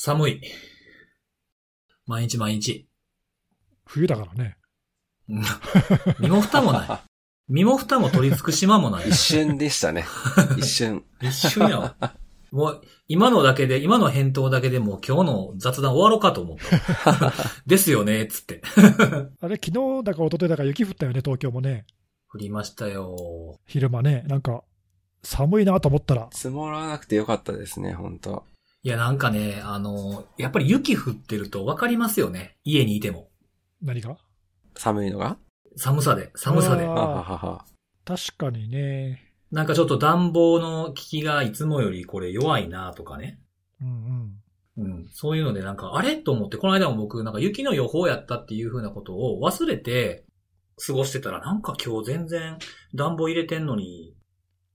[0.00, 0.40] 寒い。
[2.06, 2.86] 毎日毎日。
[3.84, 4.56] 冬だからね。
[5.28, 5.42] うん
[6.20, 6.88] 身も蓋もない。
[7.48, 9.16] 身も蓋も取り付く島もない一。
[9.16, 10.04] 瞬でしたね。
[10.56, 11.04] 一瞬。
[11.20, 11.96] 一瞬やわ。
[12.52, 17.32] もう、今のだけで、今の返答だけでもう今日の雑談終わろうかと思った。
[17.66, 18.62] ですよね、つって。
[19.40, 21.86] あれ、昨日だか一昨日だか雪降ったよね、東京もね。
[22.32, 23.58] 降りましたよ。
[23.66, 24.22] 昼間ね。
[24.28, 24.62] なんか、
[25.24, 26.28] 寒いなと思ったら。
[26.32, 28.44] 積もらなくてよかったですね、本当
[28.84, 32.56] いや、なんかね、あの、やっぱり雪降ってると分かりますよね。
[32.64, 33.28] 家にいても。
[33.82, 34.16] 何が？
[34.76, 35.36] 寒いのが？
[35.76, 36.86] 寒さで、寒さであ。
[36.86, 37.64] ーはははは。
[38.04, 39.34] 確かにね。
[39.50, 43.40] なんかちょっと暖房の効きがいつもよりこれ弱いなとかね。
[43.80, 44.34] うん
[44.76, 44.84] うん。
[44.84, 45.08] うん。
[45.10, 50.24] そういうのでなんか、あれと思って、この間も僕、なんか雪の予報やったっていう風なことを忘れて
[50.86, 52.58] 過ごしてたら、なんか今日全然
[52.94, 54.14] 暖房入れてんのに、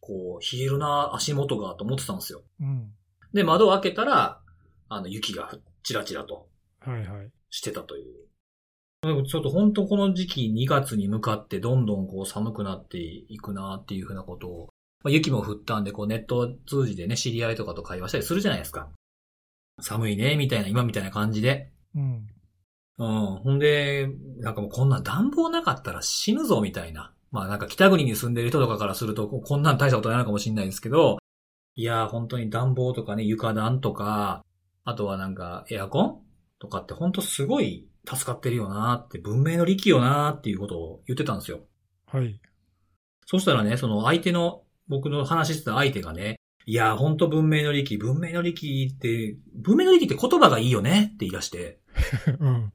[0.01, 2.41] こう、冷えるな、足元が、と思ってたんですよ。
[2.59, 2.91] うん。
[3.33, 4.41] で、窓を開けたら、
[4.89, 5.51] あの、雪が
[5.83, 6.47] チラチラと
[6.79, 7.31] はいはい。
[7.49, 8.13] してたという。
[9.25, 14.69] ちょっと本当この時期2月に向かってどんどんこう寒くなっていくなっていうふうなことを、
[15.03, 18.89] まあ、雪も降ったんでこうネットを通じてね、知り合いとかと会話したりするじゃないですか。
[19.81, 21.71] 寒いね、みたいな、今みたいな感じで。
[21.95, 22.27] うん。
[22.97, 23.35] うん。
[23.43, 24.07] ほんで、
[24.37, 27.13] なんかもうこんなん暖房なかったら死ぬぞ、みたいな。
[27.31, 31.17] まあなんか北国に住んでる人とかからすると、こんなん大したことないのかもしれないですけど、
[31.75, 34.43] いやー本当に暖房とかね、床暖とか、
[34.83, 36.19] あとはなんかエアコン？
[36.59, 41.61] とかって本当すごい助かってるよなーって、文明の利器よなーっていうことを言ってたんですよ。
[42.05, 42.39] はい。
[43.25, 51.11] そしたらね、その相手の、僕の話してた相手がね、いやー本当文明の利器、文明の利器って、文明の利器って言葉がいいよね？
[51.15, 51.79] って言い出して、
[52.39, 52.73] うん。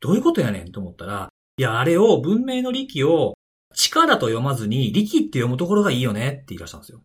[0.00, 0.70] どういうことやねん？
[0.70, 3.34] と思ったら、いや、あれを文明の力を
[3.74, 6.28] 力と読まずに力って読むところがいいよね？
[6.28, 7.02] って言い出したんですよ。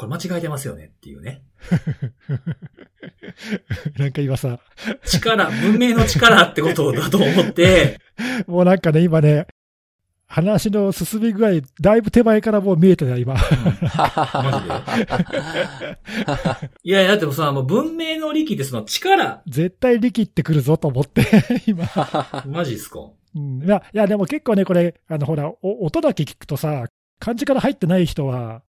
[0.00, 1.42] これ間違えてますよねっていうね。
[3.98, 4.58] なんか今さ、
[5.04, 7.98] 力、文明の力ってことだと思って、
[8.48, 9.46] もうなんかね、今ね、
[10.26, 13.34] 話の進み具合、だいぶ手前からもう見えてたよ、今。
[16.82, 21.26] いやいや、だってもさ、もう文明の力ってその力、絶対力ってくるぞと思って、
[21.66, 21.84] 今。
[22.46, 23.00] マジっすか？
[23.36, 26.86] うん、いや、いやでも結構ね、これ、あの、ほら、お音だけ聞くとさ、
[27.18, 28.62] 漢字から入ってない人は、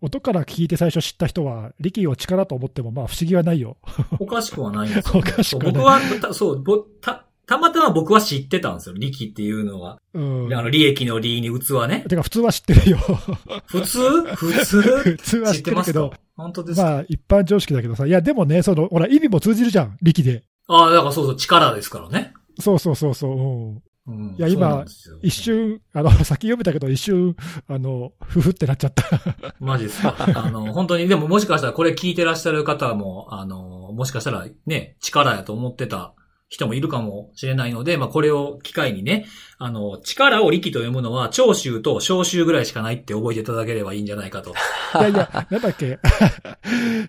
[0.00, 3.76] 音から聞いて最初知った人は、力を力と思っても、まあ不思議はないよ。
[4.20, 8.94] おかしくはないんですよ、おかしくはない僕は、たそう、ぼた、たまたま僕は知ってたんですよ。
[8.96, 10.00] 力っていうのは。
[10.14, 10.54] うん。
[10.54, 12.04] あの、利益の利に器ね。
[12.08, 12.98] てか普通は知ってるよ。
[13.66, 14.22] 普通？
[14.34, 14.82] 普通？
[14.82, 20.42] 普通は知知っててっるけど本当ですか、まあ一般常識だけどさ、いやでもね、その、ほら、意味も通じるじゃん、力で。
[20.66, 22.34] ああ、だからそうそう、力ですからね。
[22.58, 23.30] そうそうそうそう。
[23.32, 23.34] う
[23.74, 24.84] んうんいや今
[25.22, 27.34] 一瞬、あの、 先読めたけど、一瞬、
[27.68, 29.04] あの、ふふってなっちゃった。
[29.58, 30.14] マジですか？
[30.34, 36.12] あの、本当に、でももしかしたらこれ聞いてらっしゃる方も、あの、もしかしたらね、力やと思ってた
[36.48, 39.26] 人もいるかもしれないので、まあこれを機会にね、
[39.58, 44.50] あの、力を力と読むのは、長州と小州ぐらいしかないって覚えていただければいいんじゃないかと。
[45.00, 45.98] いやいや、なんだっけ？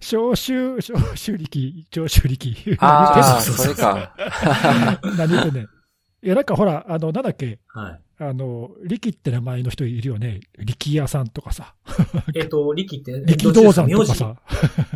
[0.01, 2.75] 小州、小州力、長州力。
[2.79, 4.11] ああ、そうそうそうそれか。
[5.15, 5.69] 何言ってんねん。
[6.23, 7.59] いや、なんかほら、あの、なんだっけ？
[7.67, 8.00] はい。
[8.19, 10.39] あの、力って名前の人いるよね。
[10.66, 11.75] 力屋さんとかさ。
[12.33, 14.35] えっ、と、力って、力道山とかさ。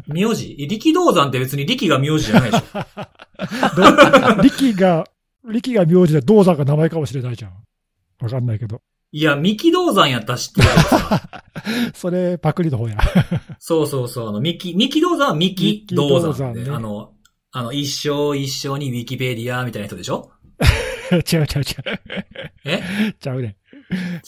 [0.08, 0.56] 名字？
[0.58, 2.64] 力道山って別に力が名字じゃないでしょ。
[3.78, 5.06] ど 力が、
[5.46, 7.52] 力が名字で道山が名前かもしれないじゃん。
[8.22, 8.82] わかんないけど。
[9.12, 10.62] いや、三木道山やったら知って。
[11.94, 12.98] それ、パクリの方や。
[13.60, 17.12] そうそうそう、あの、三木、三木道山は三木道山で、三木道山ねあの、
[17.52, 20.32] あの、一生一生にウィキペディアみたいな人でしょ？
[21.12, 21.46] 違う違う違う。
[22.66, 22.82] え？
[23.20, 23.58] ちゃうね。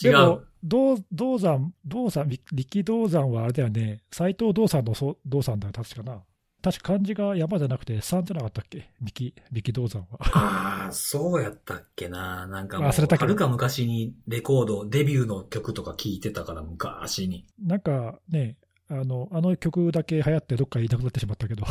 [0.02, 4.02] 違うでも。、道、道山、道山、力道山はあれだよね。
[4.10, 6.22] 斎藤道山のそう道山だよ、確かな。
[6.62, 8.90] 確か漢字が山じゃなくて山じゃなかったっけ？
[9.02, 10.18] 力、力道山は。
[10.32, 12.46] ああ、そうやったっけな。
[12.46, 17.46] なんかもう、忘れたけどはるか昔にレコード、デビューの曲とか聞いてたから、昔に。
[17.62, 18.56] なんかね、
[19.00, 21.64] あの、あの曲だけ流行ってどっかいなくなってしまったけど。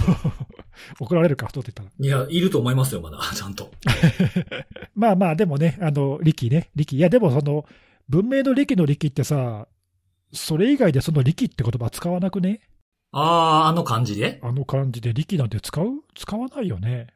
[1.00, 2.22] 怒られるか、そうって言ったら。
[2.22, 3.72] いや、いると思いますよ、まだ、 ちゃんと。
[4.96, 6.98] まあまあ、でもね、あの、力ね、力。
[6.98, 7.66] いや、でもその、
[8.10, 9.68] 文明の力の力ってさ、
[10.32, 12.62] それ以外でその力って言葉使わなくね？
[13.12, 14.40] ああ、あの感じで？
[14.42, 15.86] あの感じで力なんて使う？
[16.16, 17.08] 使わないよね。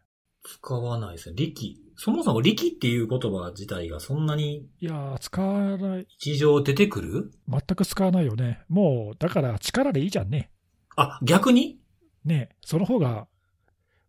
[0.44, 1.36] 使わないですね。
[1.36, 1.76] 力。
[2.00, 6.08] そもそも力っていう言葉自体がそんなにいやー、使わない。
[6.20, 7.32] 日常出てくる？
[7.50, 8.62] 全く使わないよね。
[8.70, 10.52] もう、だから力でいいじゃんね。
[10.96, 11.80] あ、逆に？
[12.24, 13.28] ねその方が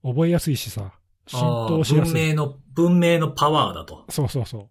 [0.02, 0.92] 覚えやすいしさ、
[1.26, 2.12] 浸透しやすい。
[2.12, 4.04] 文明の、文明のパワーだと。
[4.10, 4.68] そうそうそ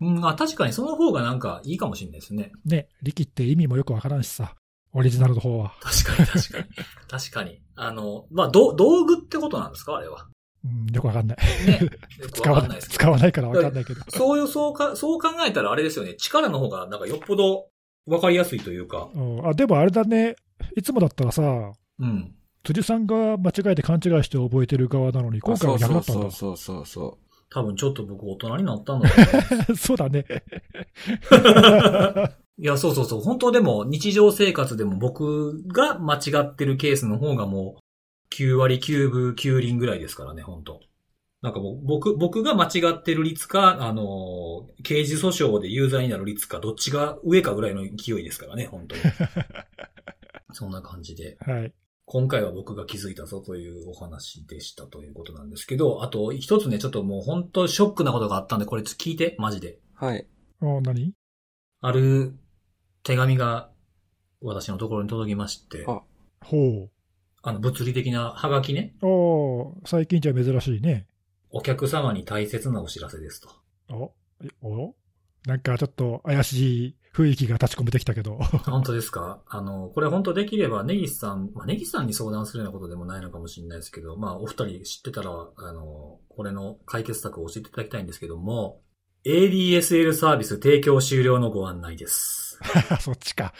[0.00, 2.50] うん、あ、確かにその方がなんかいいかもしれないですね。
[2.66, 2.68] う。
[2.68, 4.56] ね、力って意味もよくわからんしさ、
[4.92, 5.74] オリジナルの方は。
[5.80, 6.64] 確かに確かに。
[7.08, 7.60] 確かに。
[7.76, 9.96] あの、まあ、ど、道具ってことなんですか？
[9.96, 10.26] あれは。
[10.64, 11.38] うん、よくわかんない。
[12.32, 14.00] 使わない、使わないからわかんないけど。
[14.08, 16.14] そういう、そうか、そう考えたらあれですよね。
[16.16, 17.68] 力の方が、なんかよっぽど
[18.06, 19.08] わかりやすいというか。
[19.14, 20.36] うんあでもあれだね、
[20.76, 22.34] いつもだったらさ、うん。
[22.62, 26.30] 辻さんが間違えて勘違いして覚えてる側なのに、今回は逆だったんだ。
[26.30, 27.18] そうそうそうそ
[27.50, 29.08] 多分ちょっと僕大人になったんだ
[29.76, 30.24] そうだね。
[32.58, 33.20] いや、そうそうそう。
[33.20, 37.83] 本当でも日常生活でも僕が間違ってるケースの方がもう
[38.34, 40.80] 9割9分9厘ぐらいですからね、本当
[41.40, 49.02] なんかもう僕、僕が間違ってる率か、あの、刑事訴訟で有罪になる率か、どっちが上かぐらいの勢いですからね、本当に。
[50.52, 51.36] そんな感じで。
[51.40, 51.72] はい。
[52.06, 59.72] 今回は僕が気づいたぞというお話でしたということなんですけど、あと一つね、ちょっともう本当ショックなことがあったんで、これ聞いて、マジで。
[59.72, 60.04] う。
[60.04, 60.26] はい。
[60.60, 61.12] お何？
[61.82, 62.34] ある
[63.02, 63.70] 手紙が
[64.40, 66.02] 私のところに届きまして、あ
[66.40, 66.88] ほ
[67.46, 69.06] あの物理的なハガキね、う。
[69.06, 71.06] おー最近じゃ珍しいね。
[71.50, 73.50] お客様に大切なお知らせですと。
[73.94, 74.12] お
[74.42, 74.94] えお
[75.46, 78.38] なんかちょっと怪しい雰囲気が立ち込めてきたけど。
[78.64, 79.42] 本当ですか？
[79.46, 88.80] あの、これ本当できればネギスさん、まあ、ネギスさんに相談するようなことでもないのかもしれないですけど、まあお二人知ってたら、あの、これの解決策を教えていただきたいんですけども、
[89.26, 92.58] ADSL サービス提供終了のご案内です。
[93.00, 93.54] そっちか。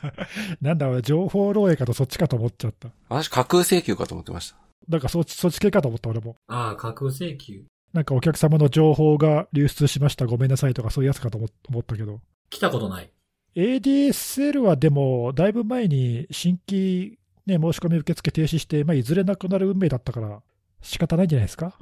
[0.62, 2.90] なんだ、俺情報漏洩かとそっちかと思っちゃった。
[3.08, 4.56] 私、架空請求かと思ってました。
[4.88, 6.36] なんかそっち、そっち系かと思った俺も。
[6.48, 7.62] ああ、架空請求。
[7.92, 12.20] なんかお客様の情報が流出しました、ごめんなさいとかそういうやつかと思思ったけど。
[12.48, 13.10] 来たことない。
[13.54, 20.40] ADSL はでも、だいぶ前に新規、ね、申し込み受付停止して、まあ、いずれなくなる運命だったから、
[20.80, 21.78] 仕方ないんじゃないですか？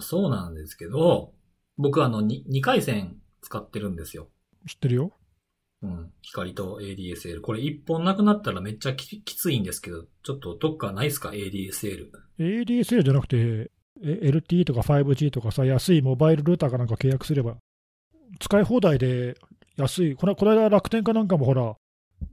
[0.00, 1.32] そうなんですけど、
[1.78, 4.28] 僕あの、に2回線使ってるんですよ。
[4.66, 5.12] 知ってるよ。
[5.82, 6.12] うん。
[6.22, 7.40] 光と ADSL。
[7.40, 12.10] これ1本なくなったらめっちゃききついんですけど、ちょっとどっかないですか ?ADSL。
[12.38, 13.70] ADSL じゃなくて、
[14.02, 17.56] え LTE とか 5G とかさ、安いモバイルルーターかなんか契約すれば、
[18.40, 19.36] 使い放題で
[19.76, 21.76] 安い、このこの間楽天かなんかもほら、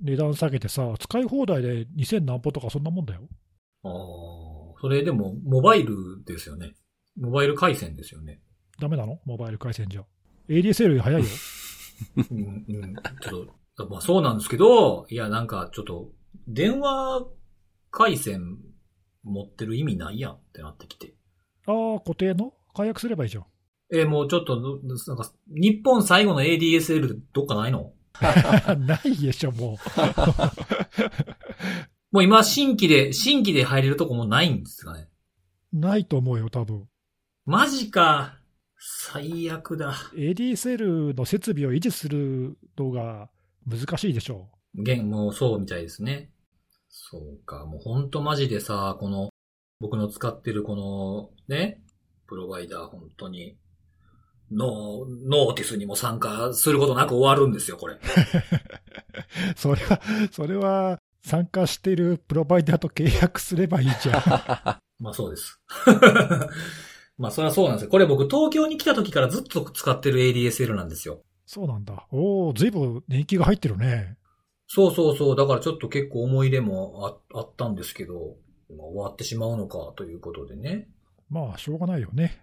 [0.02, 3.22] 値段下げてさ、使い放題で2000何歩とかそんなもんだよ。
[3.84, 6.74] ああ、それでも、モバイルですよね。
[7.20, 8.40] モバイル回線ですよね。
[8.84, 9.20] ダメなの？
[9.26, 10.04] モバイル回線じゃ。
[10.50, 11.30] ADSL 早いよ。
[12.32, 12.96] うん、うん。
[13.22, 13.46] ちょっ
[13.78, 16.10] と、まあそうなんですけど、いやなんかちょっと、
[16.48, 17.26] 電話
[17.92, 18.58] 回線
[19.24, 21.14] 持ってる意味ないやんってなってきて。
[21.66, 22.54] ああ、固定の？
[22.76, 23.46] 解約すればいいじゃん。
[23.94, 27.94] えーもうちょっと、なんか、日本最後の ADSL どっかないの？
[28.80, 29.78] ないでしょ、も
[32.12, 35.08] もう今新規で、新規で入れるとこもないんですかね。
[35.74, 35.80] う。
[35.80, 36.86] ないと思うよ、多分。
[37.46, 38.40] マジか。
[38.86, 39.94] 最悪だ。
[40.14, 43.30] ADSL の設備を維持するのが
[43.66, 46.30] 難しいでしょ現、もうそうみたいですね。
[46.90, 47.66] そうか。
[47.66, 49.30] もうほんとマジでさ、この、
[49.80, 51.82] 僕の使ってるこの、ね、
[52.28, 53.56] プロバイダー本当に、
[54.52, 57.96] ノー、 NOTICE にも参加することなく終わるんですよ、これ。
[57.96, 58.00] う。
[59.56, 60.02] それは、
[60.32, 64.24] それは、参加しているプロバイダーと契約すればいいじゃん。
[65.00, 65.58] まあそうです。
[67.24, 67.90] まあそれはそうなんですよ。
[67.90, 71.22] これ僕東京に来た時からずっと使ってる ADSL なんですよ。
[71.46, 72.06] そうなんだ。
[72.12, 74.18] おお、ずいぶん年季が入ってるね。
[74.68, 75.36] そうそうそう。
[75.38, 78.36] だからちょっと結構思い入れもああったんですけど、
[78.70, 80.90] まあ終わってしまうのかということでね。
[81.30, 82.42] まあ、しょうがないよね。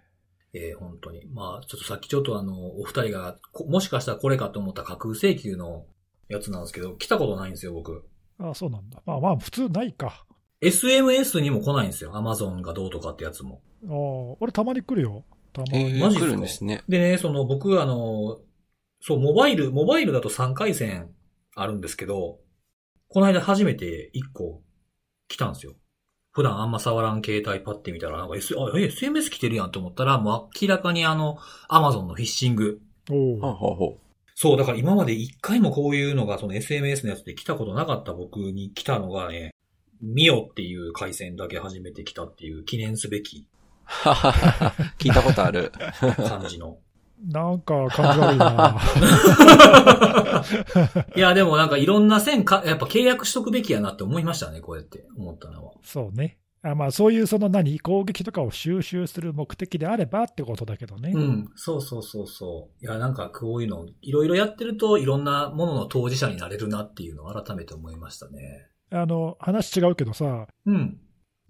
[0.55, 1.27] えー本当に。
[1.27, 5.85] まあちょっとさっきちょっとあの、お二人が、こもしかしたらこれかと思った架空請求の
[6.27, 8.03] やつなんですけど、来たことないんですよ、僕。
[8.39, 8.99] ああ、そうなんだ。
[9.05, 10.25] まあまあ、普通ないか。
[10.61, 12.13] SMS にも来ないんですよ。
[12.13, 13.61] Amazon がどうとかってやつも。
[13.85, 15.23] ああ、俺たまに来るよ。
[15.53, 15.91] たまに。
[15.91, 16.83] えー、マジ来るんですね。
[16.87, 18.39] でね、その僕あの、
[19.01, 21.09] そう、モバイル、モバイルだと3回線
[21.55, 22.39] あるんですけど、
[23.07, 24.61] この間初めて1個
[25.27, 25.73] 来たんですよ。
[26.31, 31.37] 普段あんま触らん携帯パッて見たら、なんか、S、あ、え、SMS 来てるやんと思ったら、もう明らかにあの、
[31.69, 32.79] Amazon のフィッシング。
[33.09, 33.39] おお。
[33.39, 33.97] ほうほうほ
[34.35, 39.51] そう、だから今まで1回もこういうのがその SMS のやつで来たことなかった僕に来たのがね、
[40.01, 43.45] ミオっていう回線だけ初めて来たっていう記念すべき
[43.87, 44.09] う。
[44.97, 45.71] 聞いたことある。
[45.99, 46.77] 感じの。
[47.27, 48.81] なんか感じ悪いな。
[51.15, 55.73] いや、でもなんかいろんな線か、やっぱ契約しとくべきやなって思いましたね、こうやって思ったのは。
[55.83, 56.39] そうね。
[56.63, 61.11] あまあ、そういうその何、攻撃とかを収集する目的であればってことだけどね。
[61.13, 62.85] うん、そうそうそうそう。
[62.85, 68.67] いや、なんかこういうの、いろいろやってるといろんなものの当事者になれるなっていうのを改めて思いましたね。
[68.91, 70.99] あの、話違うけどさ、うん。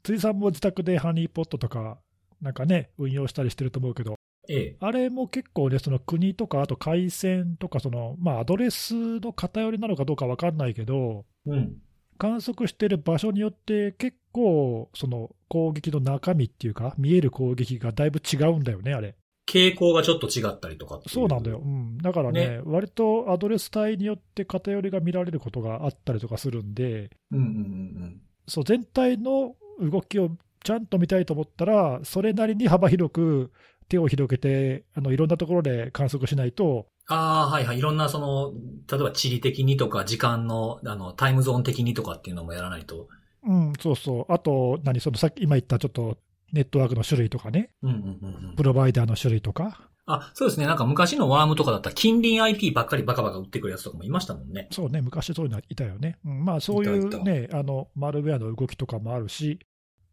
[0.04, 2.00] 辻さんも自宅でハニーポットとか、
[2.42, 4.16] なんかね、運用したりしてると思うけど、
[4.50, 4.78] ええ。
[4.80, 11.78] あれも結構ね、その国とか、あと回線とか、その、まあ、アドレスの偏りなのかどうかわかんないけど、うん。
[12.18, 19.16] 観測してる場所によって結構、その攻撃の中身っていうか、見える攻撃がだいぶ違うんだよね、あれ。
[19.52, 21.62] 傾向がちょっと違ったりとかそうなんだよ。
[21.64, 21.91] うん。
[22.02, 30.32] だからね、ね割とアドレス帯によって偏りが見られることがあったりとかするんで、うんうんうんそう、全体の動きを
[30.64, 33.52] ちゃんと見たいと思ったら、それなりに幅広く
[33.88, 37.80] 手を広げて、あの、いろんなところで観測しないと、ああ、はいはい。
[37.80, 38.54] いろんなその、
[38.90, 43.08] 例えば地理的にとか、時間の、あの、タイムゾーン的にとかっていうのもやらないと。
[43.44, 44.32] うん、そうそう。
[44.32, 46.18] あと、何、そのさっき今言ったちょっと
[46.54, 48.64] ネットワークの種類とかね、うんうんうんうんプ。
[48.64, 50.66] ロバイダーの種類とか、あ、そうですね。
[50.66, 54.68] なんか昔のワームとかだったら、近隣 IP ばっかりバカバカ売ってくるやつとかもいましたもんね。
[54.72, 56.18] そうね、昔そういうのいたよね。
[56.26, 59.60] うん、まあそういいたうね、あの、マルウェアの動きとかもあるし、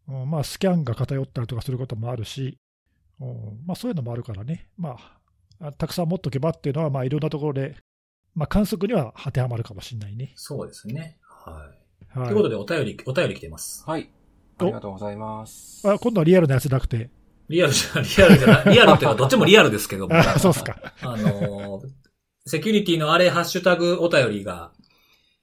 [0.07, 2.57] うん、まあスキャンが偏ったりとかすることもあるし、
[3.19, 4.97] うん、まあそういうのもあるからね、ま
[5.59, 7.75] あ、あたくさん持っとけばっていうのは、まあいろんなところで、
[8.35, 10.31] まあ観測には当てはまるかもしれないね。
[10.35, 11.17] そうですね。
[11.23, 11.55] はい。
[12.19, 13.83] はいということで、お便り、お便り来てます。
[13.85, 14.09] はい。
[14.57, 15.87] ありがとうございます。
[15.87, 17.09] あ今度はリアルなやつなくて、
[17.49, 20.15] リアルじゃ、リアルじゃない、リアルっていうか、どっちもリアルですけども。
[20.15, 20.77] あ そうっすか。
[21.01, 21.89] あのー、
[22.45, 24.71] セキュリティのあれ、ハッシュタグお便りが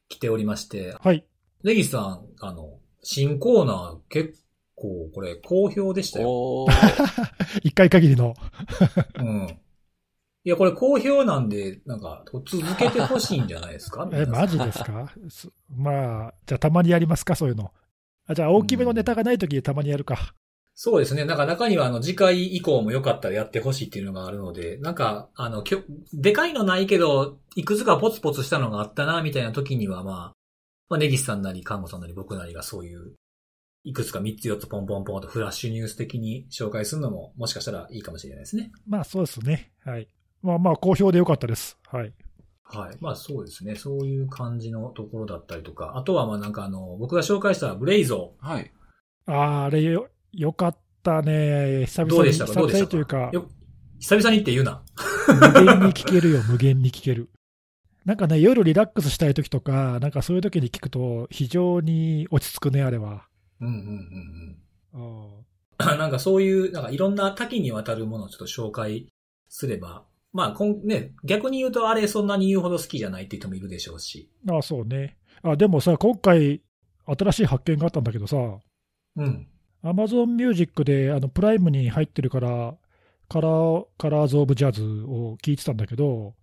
[0.08, 1.24] 来ておりまして、はい。
[1.64, 4.34] ネギスさん、あの、新コーナー結
[4.74, 6.66] 構これ好評でしたよ。
[7.62, 8.34] 一回限りの。
[9.18, 9.58] うん。
[10.44, 14.08] いや、これ好評なんで、なんか、続けてほしいんじゃないですか？
[14.14, 15.12] え、マジですか？
[15.28, 17.72] すまあ、じゃあたまにやりますか、そういうの。
[18.28, 20.34] あじゃあ大きめのネタがないときにたまにやるか。
[20.78, 21.24] そうですね。
[21.24, 30.32] なんか中にはあの次回以降もよかったらやってほしいっていうのがあるので、なんか、あの、きょでかいのないけど、いくつかポツポツしたのがあったな、みたいな時にはまあ、
[30.90, 33.14] まあ、ネギスさんなり、看護さんなり、僕なりがそういう、
[33.84, 38.70] いくつか3つ4つポンポンポンとフラッシュニュース的に紹介するのも、もしかしたらいいかもしれないですね。
[38.86, 39.72] まあそうですね。
[39.82, 40.08] はい。
[40.42, 41.78] まあまあ好評でよかったです。
[41.86, 42.12] はい。
[42.64, 42.96] はい。
[43.00, 43.76] まあそうですね。
[43.76, 48.70] そういう感じのところだったりとか、あとはまあなんかあの、僕が紹介したブレイゾはい。
[49.26, 49.80] あーあれ
[50.32, 51.84] よ、よかったね。
[51.86, 52.32] 久々に。
[52.32, 53.30] 久々というか
[53.98, 54.82] 久々にって言うな。
[55.28, 57.30] 無限に聞けるよ、 無限に聞ける。
[58.04, 63.26] なんかね、夜リラックスしたい時とか、なんかそういう時に聞くと、非常に落ち着くね、あれは。
[63.60, 64.56] うんうんうん
[64.94, 65.46] うん。
[65.78, 69.08] あ なんかそういう、なんかいろんな多岐にわたるものをちょっと紹介
[69.48, 74.30] すれば、まあこん、ね、逆に言うとあれそんなに言うほど好きじゃないって人もいるでしょうし。
[74.48, 75.16] あ、そうね。
[75.42, 76.62] あ、でもさ、今回、
[77.06, 78.36] 新しい発見があったんだけどさ、
[79.16, 79.48] うん。
[79.82, 82.74] Amazon Music であのプライムに入ってるから、
[83.28, 86.34] カラー、カラーズ・オブ・ジャズを聞いてたんだけど、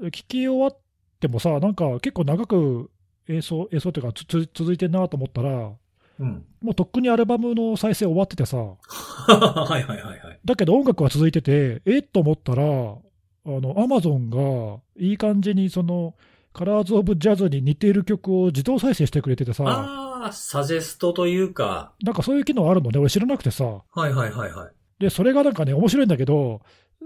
[0.00, 0.78] 聞き終わっ
[1.20, 2.90] てもさ、なんか結構長く
[3.28, 5.72] 演奏、演奏っていうかつつ続いてんなと思ったら、
[6.20, 6.44] うん。
[6.60, 10.40] もうとっくにアルバムの再生終わっててさ、 はいはいはいはい。
[10.44, 12.98] だけど音楽は続いてて、えっと思ったら、あ
[13.44, 16.14] の、アマゾンがいい感じにその、
[16.58, 24.72] カラーズ・オブ・ジャズに似ている曲を自動再生してくれててさ、ああ、サジェストというか、なんかそういう機能あるのね、俺知らなくてさ、はいはいはいはい。
[24.98, 26.60] で、それがなんかね、面白いんだけど、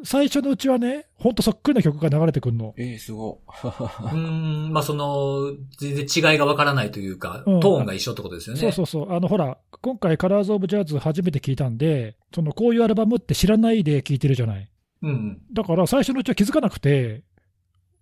[0.04, 2.72] 最初のうちはね、ほんとそっくりな曲が流れてくるの。
[2.78, 3.42] えー、すご。
[3.52, 8.60] うーん、まあその、全然違いがわからないというか、うんトーンが一緒ってことですよね。
[8.62, 9.12] そうそうそう。
[9.12, 14.70] あの、ほら、今回カラーズ・オブ・ジャズ初めて聞いたんで、その、こういうアルバムって知らないで聞いてるじゃない。
[15.02, 15.42] うんうん。
[15.52, 17.22] だから最初のうちは気づかなくて、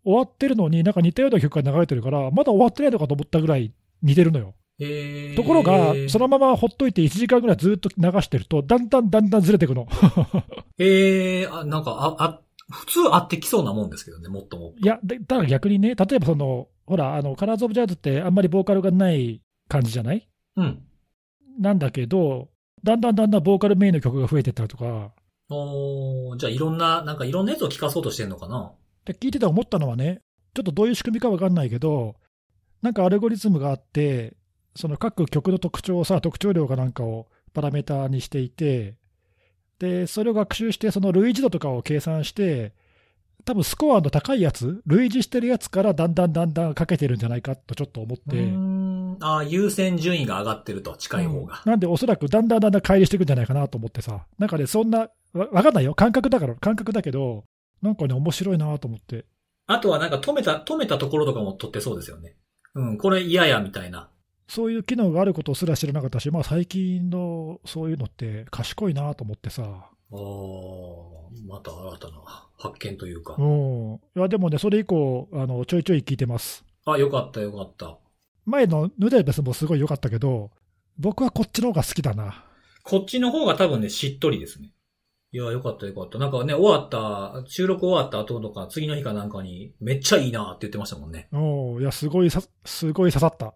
[0.05, 4.55] 終わってるのになんか似たような曲が流れてるから、まだ終わってないのかと思ったぐらい似てるのよ。
[4.83, 9.87] えー、ところが、そのままほっといて1時間ぐらいずっと流してると、だんだんだんだんずれていくの。
[10.79, 12.41] えー、あ、なんか、あ、あ、
[12.71, 14.73] 普通あってきそうなもんですけどね、もっとも。
[14.83, 20.27] いや、でただ逆にね、例えばその、ほら、あの、カラーズ・オブ・ジャズってあんまりボーカルがない感じじゃない？
[20.57, 20.83] うん。
[21.59, 22.49] なんだけど、
[22.83, 25.13] だんだんだんだんボーカルメインの曲が増えてったりとか、
[25.51, 28.73] おーじゃあいろんな、なんかいろんなやつを聞かそうとしてんのかな？
[29.13, 30.21] で聞いてて思ったのはね、
[30.55, 32.17] ちょっとどういう仕組みかわかんないけど、
[32.83, 34.35] なんかアルゴリズムがあって、
[34.77, 38.95] その各曲の特徴をさ、特徴量かなんかをパラメーターにしていて、
[39.79, 42.73] で、それを学習して、その類似度とかを計算して、
[43.45, 48.23] 多分スコアの高いやつ、類似してるやつからだんだんだんだんかけてるんじゃないかとちょっと思って、
[49.21, 51.63] あー優先順位が上がってると、近い方が。
[51.65, 51.71] うん。
[51.71, 57.45] なんでおそらくだんだんだんだん乖離していくんじゃないかなと思ってさ、なんかね、そんな、わわかんないよ、感覚だから、感覚だけど、
[57.83, 59.25] なんかね、面白いなと思って。
[59.67, 62.37] あとはなんか止めた、止めたところとかも取ってそうですよね。
[62.75, 64.11] うん、これ嫌や、みたいな。
[64.49, 73.43] そういう機能があることすら知らなかったし、まあ、最近のそういうのって賢いなと思ってさ、おーまた新たな発見というかう。
[73.43, 76.65] ん、いやでもね、それ以降あの、ちょいちょい聞いてます。
[76.85, 77.99] あ、よかったよかった。
[78.45, 80.51] 前のヌデベスもすごい良かったけど、
[80.99, 82.45] 僕はこっちの方が好きだな。
[82.83, 84.73] こっちの方が多分ね、しっとりですね。
[85.33, 86.19] いや、よかったよかった。
[86.19, 91.29] なんかね、終わった、収録終わった後とか、次の日かなんかに、めっちゃいいなって言ってましたもんね。
[91.33, 93.55] うん、いや、すごいさ、すごい刺さった。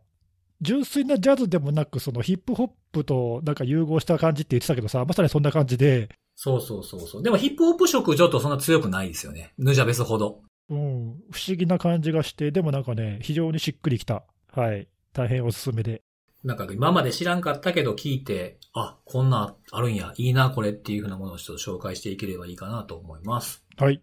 [0.61, 7.23] 純粋なジャズでもなく、そのヒップホップとなんか融合した感じって言ってたけどさ、まさにそんな感じで、そうそうそうそう。
[7.23, 9.53] でもヒップホップ色ちょっとそんな強くないですよね。
[9.59, 10.41] ヌジャベスほど。
[10.71, 14.25] うん、不思議な感じがして、でもなんかね、非常にしっくりきた。
[14.53, 14.89] はい。
[15.13, 16.03] 大変おすすめで。
[16.45, 23.65] なんか今まで知らんかったけど聞いて、あ、こんなんあるんや、いいなこれっていうふうなものをちょっと紹介していければいいかなと思います。
[23.79, 24.03] はい。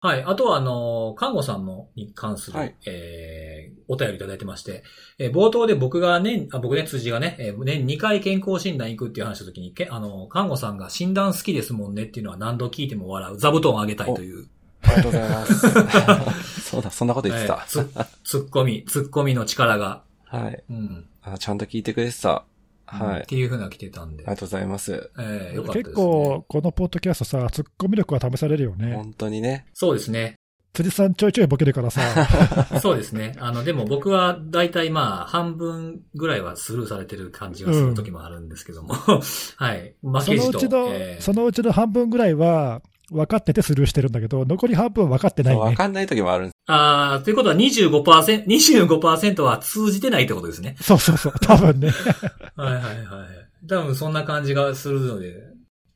[0.00, 0.22] はい。
[0.24, 4.84] あとは、あの、看護さんの、に関する、はいえー、お便りいただいてまして、
[5.18, 14.46] えー冒頭で僕が年、あ僕ね、辻がね、えー年2回健康診断行くっていう話した時に、けあの、看護さんが診断好きですもんねっていうのは何度聞いても笑う、座布団をあげたいという、
[14.82, 16.60] ありがとうございます。
[16.70, 17.54] そうだ、そんなこと言ってた。
[17.54, 17.90] えーつ、
[18.24, 21.06] ツッコミ、ツッコミの力が、はいうん。
[21.34, 21.38] あ。
[21.38, 22.44] ちゃんと聞いてくれてた。
[22.86, 23.20] はい。
[23.20, 25.10] っていうふうな来てたんであり、がとうございます。
[25.18, 25.94] えー、よかったです、ね。
[25.94, 28.94] 結構、このポッドキャストさ、ツッコミ力が試されるよね。
[28.94, 29.66] 本当にね。
[29.74, 30.36] そうですね。
[30.72, 32.00] 辻さんちょいちょいボケるからさ、
[32.80, 33.34] そうですね。
[33.40, 38.94] あの、でも僕は大体まあ、半分ぐらいはスルーされてる感じがする時もあるんですけども。
[39.56, 39.94] はい。
[40.02, 40.52] 負そけじと。
[40.52, 45.60] のうちの、えーそのうちの半分ぐらいは、分かっててスルーしてるんだけど、残り半分分かってないね。
[45.60, 46.54] わかんない時もあるんです。
[46.66, 50.76] あーということは25%、25%は通じてないってことですね。
[50.80, 51.90] そうそうそう、多分ね。
[52.56, 53.66] はいはいはい。
[53.68, 55.34] 多分そんな感じがするので、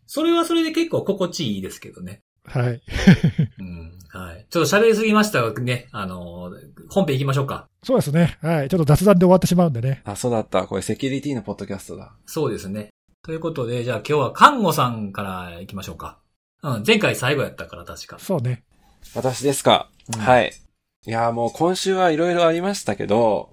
[0.07, 2.21] それはそれで結構心地いいですけどね。
[2.45, 2.83] はい。
[3.59, 3.93] うん。
[4.09, 4.47] はい。
[4.51, 6.51] ちょっと喋りすぎましたがね、あの、
[6.91, 7.67] 本編行きましょうか。
[7.83, 8.37] そうですね。
[8.43, 8.69] はい。
[8.69, 10.03] ちょっと雑談で終わってしまうんでね。
[10.05, 10.67] あ、そうだった。
[10.67, 12.15] これセキュリティのポッドキャストだ。
[12.27, 12.89] そうですね。
[13.25, 16.19] ということで、じゃあ今日は看護さんから行きましょうか。
[16.63, 18.19] うん、前回最後やったから確か。
[18.19, 18.63] そうね。
[19.15, 19.89] 私ですか？
[20.15, 20.53] うんはい。
[21.07, 23.53] いやーもう今週はいろいろありましたけど、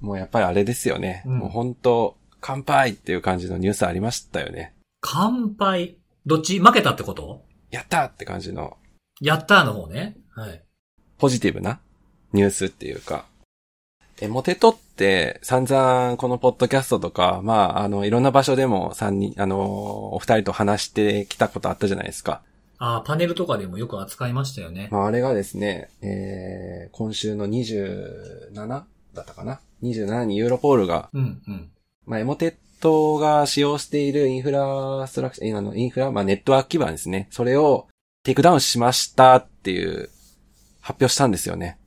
[0.00, 1.24] もうやっぱりあれですよね。
[1.26, 4.74] うんもう本当乾杯っていう感じのニュースありましたよね。
[5.00, 5.96] 乾杯？
[6.24, 6.60] どっち？
[6.60, 7.44] 負けたってこと？
[7.70, 8.76] やったーって感じの
[9.20, 10.16] やったーの方ね。
[10.34, 10.62] はい。
[11.18, 11.80] ポジティブな
[12.32, 13.24] ニュースっていうか。
[14.20, 14.89] エモテトって
[15.42, 22.42] 散々このポッドキャストとか、まあ、あの、いろんな場所でも三人、あの、お二人と話してきたことあったじゃないですか。
[22.78, 24.88] あーパネルとかでもよく扱いましたよね。
[24.90, 28.86] まあ、あれがですね、えー、今週の27だ
[29.22, 31.70] ったかな ?27 にユーロポールが、うん、うん。
[32.06, 37.28] まあ、エモテットが使用しているインフラストラクチャー、あの、インフラ、まあ、ネットワーク基盤ですね。
[37.30, 37.86] それを
[38.22, 40.08] テイクダウンしましたっていう
[40.80, 41.78] 発表したんですよね。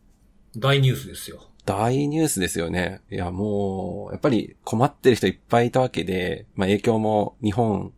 [0.56, 1.44] 大ニュースですよ。
[1.66, 3.02] 大ニュースですよね。
[3.10, 7.94] いや、もう、やっぱり困ってる人いっぱいいたわけで、まあ影響も日本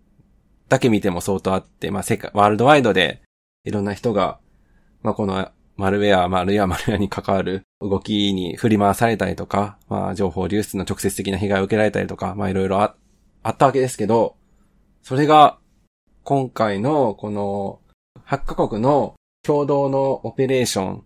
[0.69, 3.21] だけ見ても相当あって、まあ世界、ワールドワイドで
[3.63, 4.39] いろんな人が、
[5.01, 12.95] まあこのマルウェア、まああるいはマルウェアに関わる動きに振り回されたりとか、まあ情報流出の直接的な被害を受けられたりとか、まあいろいろあ
[13.43, 14.35] あったわけですけど、
[15.01, 15.57] それが
[16.23, 17.79] 今回のこの
[18.25, 21.03] 8カ国の共同のオペレーション、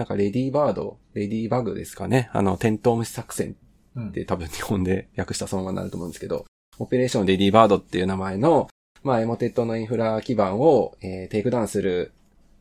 [0.00, 2.30] なんかレディーバード、レディーバグですかね。
[2.32, 3.54] あの、テントウムシ作戦
[3.94, 6.46] うんって多分日本で訳したそのままになると思うんですけど、
[6.78, 8.68] Operation Ladybird っていう名前の、
[9.02, 12.12] まあ、エモテットのインフラ基盤を、えーテイクダウンする、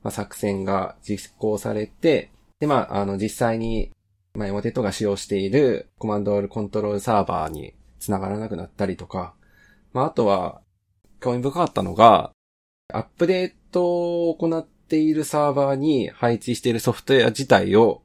[0.04, 3.90] まあ、作戦が実行されて、で、まあ、あの、実際に、
[4.34, 9.34] まあ、エモテットが使用しているコマンドコントロールサーバーに繋がらなくなったりとか、
[9.94, 10.60] まあ、あとは、
[11.22, 12.32] 興味深かったのが、
[12.94, 18.02] アップデートを行っているサーバーに配置しているソフトウェア自体を、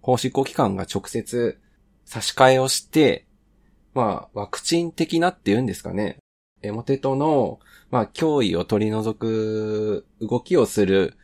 [0.00, 1.58] 法執行機関が直接
[2.04, 3.26] 差し替えをして、
[3.94, 6.18] まあ、ワクチン的なっていうんですかね。
[6.62, 7.58] エモテトの、
[7.90, 11.16] まあ、脅威を取り除く動きをする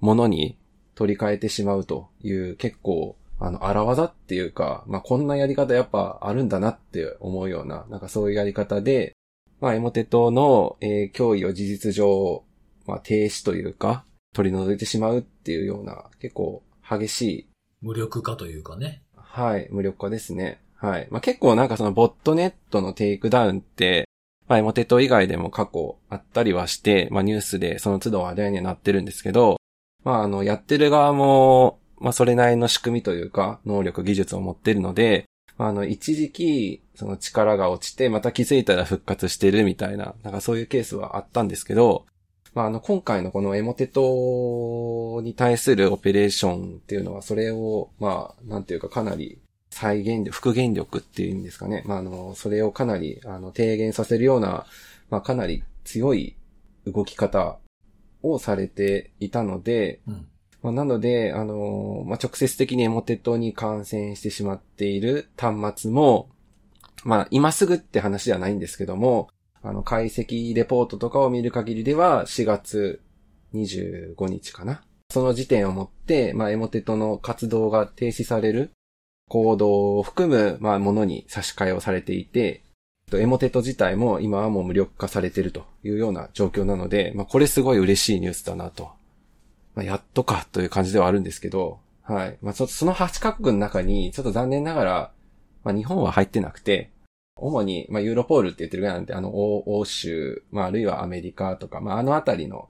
[0.00, 0.58] ものに
[0.94, 9.12] 取り替えてしまうという結構、あの、荒技っていうか、まあ、こんなやり方やっぱあるんだなって思うような、なんかそういうやり方で、
[9.60, 12.44] まあ、エモテトの、えー脅威を事実上、
[12.86, 17.48] まあ、停止というか、取り除いてしまうっていうような、結構激しい
[17.82, 19.02] 無力化というかね。
[19.16, 20.60] はい、無力化ですね。
[20.76, 21.08] はい。
[21.10, 24.08] まあ、結構なんかそのボットネットのテイクダウンって、
[24.48, 29.56] まあ、エモテト以外でも過去あったりはして、まあ、ニュースでその都度話題にはなってるんですけど、
[30.04, 35.24] まあ、あの、やってる側も、まあ、それなりの仕組みというか、能力、技術を持ってるので、
[35.58, 42.06] まあ、あの、一時期、その力が落ちて、また気づいたら復活してるみたいな、なんかそういうケースはあったんですけど、
[42.56, 49.38] まあ、あの、今回のこのエモテトに対するオペレーションっていうのは、それを、まあ、なんていうかかなり
[49.68, 51.84] 再現力、復元力っていうんですかね。
[51.84, 54.64] まあ、あの、それをかなり、あの、低減させるような、
[55.10, 56.34] まあ、かなり強い
[56.86, 57.58] 動き方
[58.22, 60.26] をされていたので、うん。
[60.62, 66.30] まあ、なので、あの、まあ、直接的にエモテトに感染してしまっている端末も、
[67.04, 69.28] まあ、今すぐって話ではないんですけども、
[69.66, 73.02] あの、解析レポートとかを見る限りでは、4月
[73.52, 74.82] 25日かな。
[75.10, 78.70] その時点をもって、まあ、エモテトの活動が停止される
[79.28, 82.62] コードを含む、まあ、ものに差し替えをされていて、
[83.12, 88.90] エモテト自体も今はもう無力化されているというような状況なので、まあ、これすごい嬉しいニュースだなと。
[89.74, 92.38] まあ、やっとかという感じではあるんですけど、はい。
[92.40, 95.10] まあ、ちょっとその8カ国の中に、ちょっと残念ながら、
[95.64, 96.90] まあ、日本は入ってなくて、
[97.36, 102.68] 主に、まあ、ユーロポールって言ってるぐらいなんで、あの、欧州、まあ、あるいはアメリカとか、まあ、あのあたりの、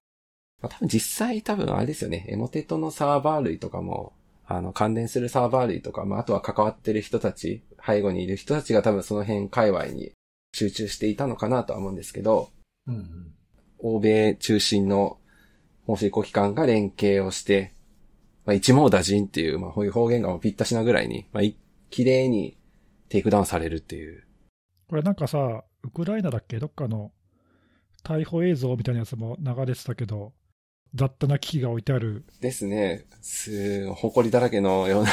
[0.60, 4.12] まあ、多分実際多分あれですよね、エモテットのサーバー類とかも、
[4.46, 10.12] あの、関連するサーバー類とか、まあ、あとは関わってる人たち、背後にいる人たちが多分その辺界隈に
[10.52, 12.50] 集中していたのかなとは思うんですけど、
[12.88, 13.34] うんうん、
[13.78, 15.18] 欧米中心の
[15.86, 17.72] 法制機関が連携をして、
[18.44, 21.44] まあ、一網打尽っていう、まあ、こういう表現がもうぴったしなぐらいに、まあ、
[21.90, 22.56] 綺麗に
[23.08, 24.25] テイクダウンされるっていう。
[24.88, 26.58] これなんかさ、ウクライナだっけ？
[26.58, 27.12] どっかの
[28.04, 30.32] 逮捕映像みたいなやつも流れてたけど、
[30.94, 32.24] 雑多な機器が置いてある。
[32.40, 33.04] ですね。
[33.20, 35.10] す、埃だらけのような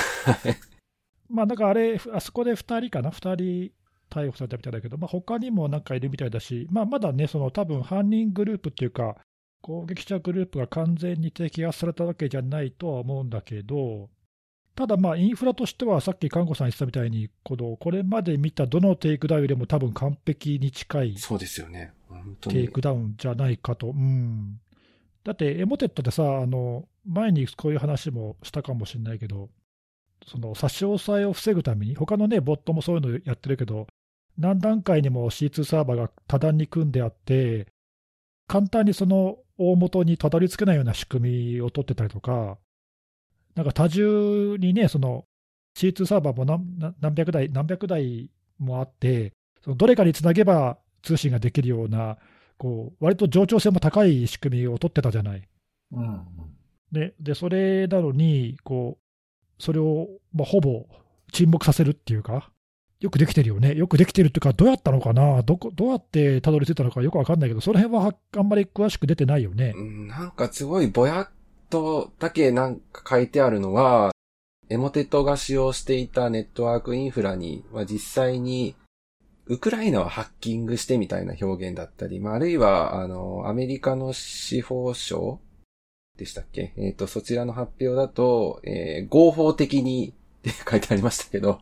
[1.30, 3.72] まあなんかあれ、あそこで2人かな ?2 人
[4.12, 9.18] 逮捕されたみたいだけど、まあ他にもなんかいるみたいだし、まあまだね、その多分犯人グループっていうか、
[9.62, 14.10] 攻撃者グループが完全に摘発されたわけじゃないとは思うんだけど、
[14.76, 21.94] ただまあインフラとしてはさっき看護さん言ってたみたいに、このこれまで見たどのテイクダウンよりも多分完璧に近いそうですよね。
[22.42, 23.88] テイクダウンじゃないかと。
[23.88, 24.60] うん。
[25.24, 29.50] だってエモテットでさ、あの、前にこういう話もしたかもしれないけど、
[30.26, 33.88] その差し押さえを防ぐために、他のね、ボットもそういうのやってるけど、
[34.38, 37.68] 何段階にも C2 サーバーが多段に組んであって、
[38.48, 42.58] 簡単にその大元にたどり着けないような仕組みを取ってたりとか、
[43.56, 45.26] なんか多重にね、その
[45.78, 52.18] C2 サーバーも何何百台、何百台もあって、そのどれかにつなげば通信ができるような、
[52.58, 55.48] こう割と冗長性も高い仕組みを取ってたじゃない。
[55.92, 56.26] うん、
[56.92, 59.04] でで、それなのに、こう
[59.64, 60.88] それを、まあ、ほぼ
[61.32, 62.50] 沈黙させるっていうか、
[63.00, 63.76] よくできてるよね。
[63.76, 65.42] よくできてるっていうか、どうやったのかな？
[65.44, 69.74] どこ、どうやってたどり着いたのかよくわかんないけど、その辺はあんまり詳しく出てないよね。
[70.08, 71.30] なんかすごいぼやっ
[71.74, 74.12] とだけなんか書いてあるのは、
[74.70, 78.76] エモテットが使用していたネットワークインフラに、まあ、実際に、
[79.48, 85.40] ウクライナはハッキングしてみたいな表現だったり、まあ、あるいは、あの、アメリカの司法省
[86.18, 86.74] でしたっけ？
[86.78, 90.14] えっ、ー、と、そちらの発表だと、えー、合法的に
[90.50, 91.62] って書いてありましたけど。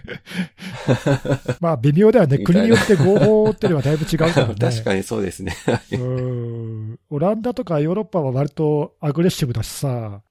[1.60, 2.38] まあ、微妙だよね。
[2.38, 4.54] 国によって合法っていうのはだいぶ違うからね。
[4.58, 5.54] 確かにそうですね。
[5.92, 10.22] うんオランダとかヨーロッパは割とアグレッシブだしさ、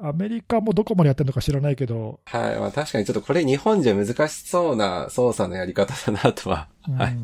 [0.00, 2.20] アメリカもどこまでやってるのか知らないけど。
[2.26, 2.56] はい。
[2.58, 7.16] まあ確かにちょっとこれ日本じゃ難しそうな操作のやり方だなとは、はい。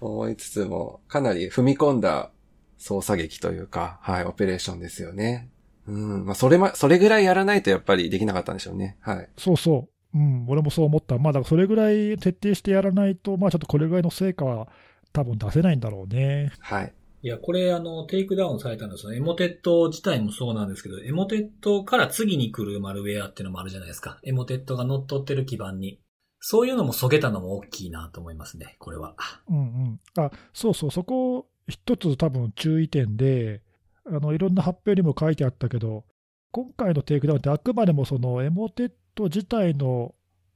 [0.00, 2.30] 思いつつも、かなり踏み込んだ
[2.78, 5.50] 操作劇というか、はい、オペレーションですよね。
[5.88, 6.26] うん。
[6.26, 8.96] まあ、それま、それぐらいやらないとやっぱりできなかったんでしょうね。
[9.00, 9.28] はい。
[9.36, 10.18] そうそう。
[10.18, 11.18] うん、俺もそう思った。
[11.18, 14.68] まあ、だからそれぐらい徹底してやらないと、まあ、ちょっとこれぐらいの成果は
[15.12, 16.52] 多分出せないんだろうね。
[16.60, 16.92] はい。
[17.20, 19.12] いや、これ、あの、テイクダウンされたんですよ。
[19.12, 24.20] エモテット自体もそうなんですけど、エモテットから次に来るマルウェアっていうのもあるじゃないですか。
[24.22, 26.00] エモテットが乗っ取ってる基盤に。
[26.40, 29.16] そういうのもそげたのも大きいなと思いますね、これは。
[29.48, 30.00] うんうん。
[30.16, 33.62] あ、そうそう、そこ一つ多分注意点で、
[34.08, 36.04] あの、いろんな発表にも書いてあったけど、
[36.50, 40.14] 今回のテイクダウンってあくまでもそのエモテット自体の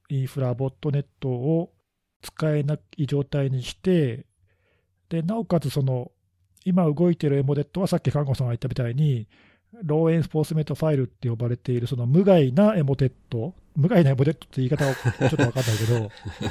[0.08, 1.72] インフラ、ボットネットを
[2.22, 4.26] 使えない状態にして、
[5.08, 6.10] でなおかつその
[6.64, 9.28] 今動いているエモテットはさっき看護さんが言ったみたいに、
[9.82, 16.10] law enforcement file って呼ばれているその無害なエモテット、無害なエモテットって言い方はちょっと分かんないけど、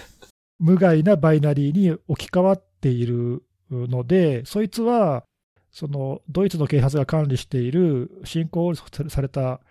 [0.59, 5.23] 無害なバイナリーに置き換わっているので、そいつは
[5.71, 9.61] そのドイツの警察が管理しているシンクホールされた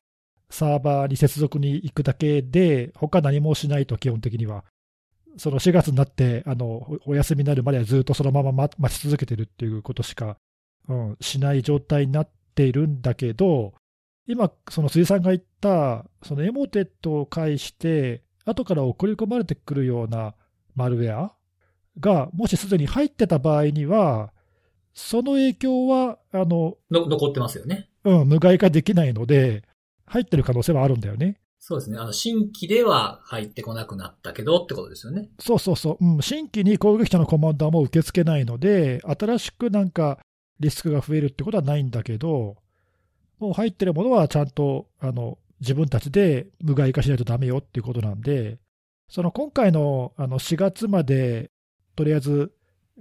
[0.48, 4.64] サーバーに接続に行くだけで、他何もしないと、基本的には。
[5.36, 10.36] その4月になってあのお休みになるまではずっとそのまま待ち続けてるっていうことしか、
[10.88, 13.74] うん、しない状態になっているんだけど、
[14.26, 20.34] 今、その辻さんが言った、そのエモテットを介して、後から送り込まれてくるような
[20.74, 21.34] マルウェア
[21.98, 24.32] が、もしすでに入ってた場合には、
[24.94, 27.88] その影響は、あの、の残ってますよね。
[28.04, 29.64] うん、無害化できないので、
[30.06, 31.40] 入ってる可能性はあるんだよね。
[31.58, 31.98] そうですね。
[31.98, 35.28] あの、新規では入ってこなくなったけどってことですよね。
[35.38, 36.04] そうそうそう。
[36.04, 40.18] うん、新規に攻撃者のコマンダーも受け付けないので、新しくなんか
[40.58, 42.56] リスクが増えるってことはないんだけど、
[43.38, 48.58] もう入ってるものはちゃんと、あの、自分たちで無害化しないとダメよっていうことなんで、
[49.08, 51.50] その今回のあの4月まで
[51.96, 52.52] とりあえず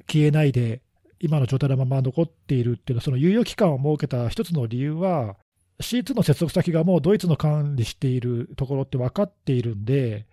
[0.08, 0.82] 消えないで
[1.20, 5.36] 今の状態のまま残っているっていうのは、その猶予期間を設けた一つの理由は、
[5.82, 10.26] C2 の接続先がもうドイツの管理しているところって分かっているんで、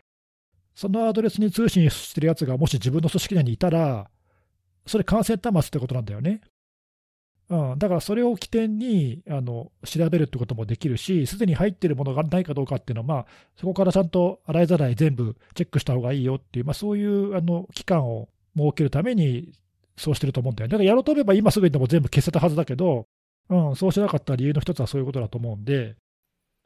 [0.75, 4.11] そのアドレスに通信してるやつがもし自分の組織内にいたら、
[4.87, 6.40] それ感染端末ってことなんだよね。
[7.49, 19.53] うん、だからそれを起点にあの調べるってこともできるし、すでに入っているものがないかどうかっていうのは、まあ、そこからちゃんと洗いざらい全部チェックした方がいいよっていう、まあ、そういうあの期間を設けるために、
[19.96, 20.72] そうしてると思うんだよね。
[20.72, 23.06] だからやろうと思えば今すぐにでも全部消せたはずだけど、
[23.48, 25.96] うん、そうしなかった理由の一つはそういうことだと思うんで、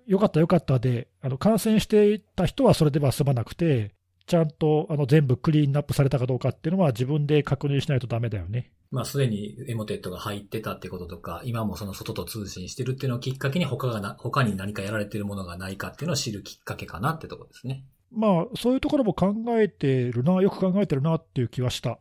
[0.06, 3.94] よかったよかったで、あの感染していた人はそれでは済まなくて、
[4.26, 8.72] ちゃんとあの全部クリーンアップされたかどうかっていうのは自分で確認しないとダメだよね。
[8.90, 17.84] まあ、すでにエモテットが入ってたってこととか、今もその外と通信してるっていうのをきっかけに他がな、他に何かやられてるものがないかっていうのを知るきっかけかなってところですね。
[18.10, 22.00] まあ、そういうところも考えてるな、よく考えてるなっていう気はした。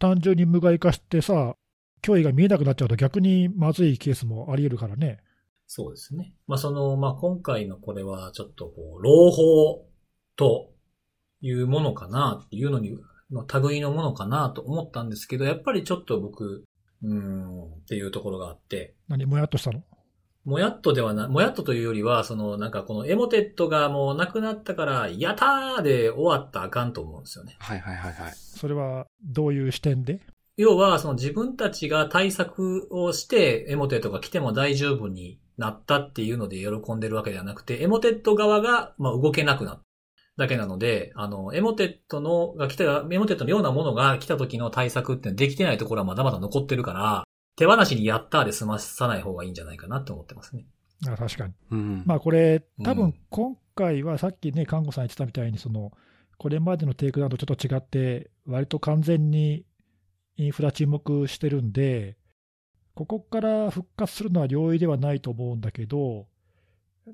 [0.00, 1.54] 単純に無害化してさ、
[2.02, 5.20] 脅威が見えなくなっちゃうと逆にまずいケースもあり得るからね。
[5.66, 6.34] そうですね。
[6.48, 9.86] まあ、その、まあ、今回のこれはちょっとこう、朗報
[10.34, 10.72] と
[11.42, 12.98] いうものかなっていうのに
[13.30, 16.64] の類のものかなと思ったんですけど、やっぱりちょっと僕、
[17.02, 18.94] うん、っていうところがあって。
[19.06, 19.82] 何もやっとしたの？
[20.44, 27.56] もやっとではな、もやっとというよりは、その、なんかこのエモテットがもうなくなったから、やったーで終わったらあかんと思うんですよね。
[27.58, 28.32] はいはいはいはい。
[28.34, 30.20] それは、どういう視点で？
[30.56, 39.82] 要は、その自分たちが対策をして、エモテットが来ても大丈夫になったっていうので喜んでるわけではなくて、エモテット側が、まあ、動けなくなっ
[40.36, 47.24] だけなので、あの、エモテットの、が来た、エモテットのようなものが来た時の対策ってできてないところはまだまだ残ってるから、
[47.60, 50.64] 手放しにやったーで済まさない方がいいんじゃないかなって思ってますね。
[51.06, 51.52] あ確かに。
[51.70, 55.92] うん、まあこれ、多分今回はさっきね、看護さん言ってたみたいに、その、
[56.38, 59.66] これまでのテイクダウンとちょっと違って、割と完全に
[60.38, 62.16] インフラ沈黙してるんで、
[62.94, 66.28] ここから復活するのは容易ではないと思うんだけど、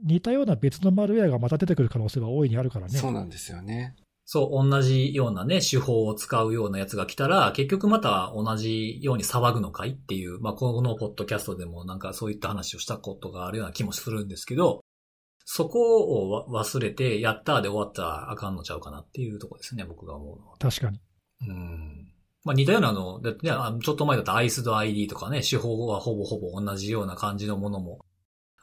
[0.04, 2.96] 似たような別のマルウェアがまた出てくる可能性は大いにあるからね。
[2.96, 3.96] そうなんですよね。
[4.28, 14.80] そう、同じようなね、手法を使うようなやつが来たら、結局また同じように騒ぐのかいっていう、まあ、このポッドキャストでもなんかそういった話をしたことがあるような気もするんですけど、
[15.44, 20.56] そこを忘れて、やったーで終わったらあかんのちゃうかなっていうところですね、僕が思うのは。
[20.58, 21.00] 確かに。
[21.48, 22.12] うん。
[22.42, 28.00] まあ、似たようなの、だってね、ちょっと前だとアイスド ID とかね、手法はほぼほぼ同じような感じのものも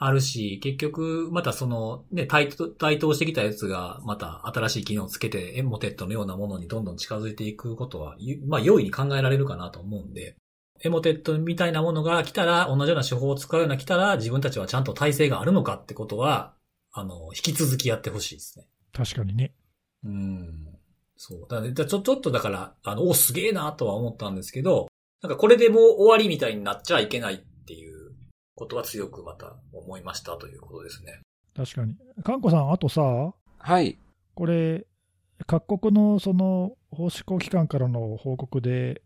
[0.06, 10.36] あるし、結局、またその、ね、対対等してきたやつが、また新しい機能をつけて、エモテットのようなものにどんどん近づいていくことは、まあ、容易に考えられるかなと思うんで、
[10.84, 16.54] エモテットみたいなものが来たら、同じような手法を使うような来たら、自分たちはちゃんと体制があるのかってことは、
[16.92, 18.66] あの、引き続きやってほしいですね。
[18.92, 19.54] 確かにね。
[20.04, 20.68] うん。
[21.16, 21.39] そう。
[21.50, 24.88] だから、ちょ、ちょっとだから、あの、お、すげえなとは思ったんですけど、
[25.22, 27.46] なんかこれでもう終わりみたいになっちゃいけない
[28.56, 31.22] ことは強くまた思いましたということですね。
[31.56, 31.96] 確かに。
[32.24, 33.98] かんこさん、あとさ、はい。
[34.36, 34.86] これ、
[35.46, 39.02] 各国のその法執行機関からの報告で、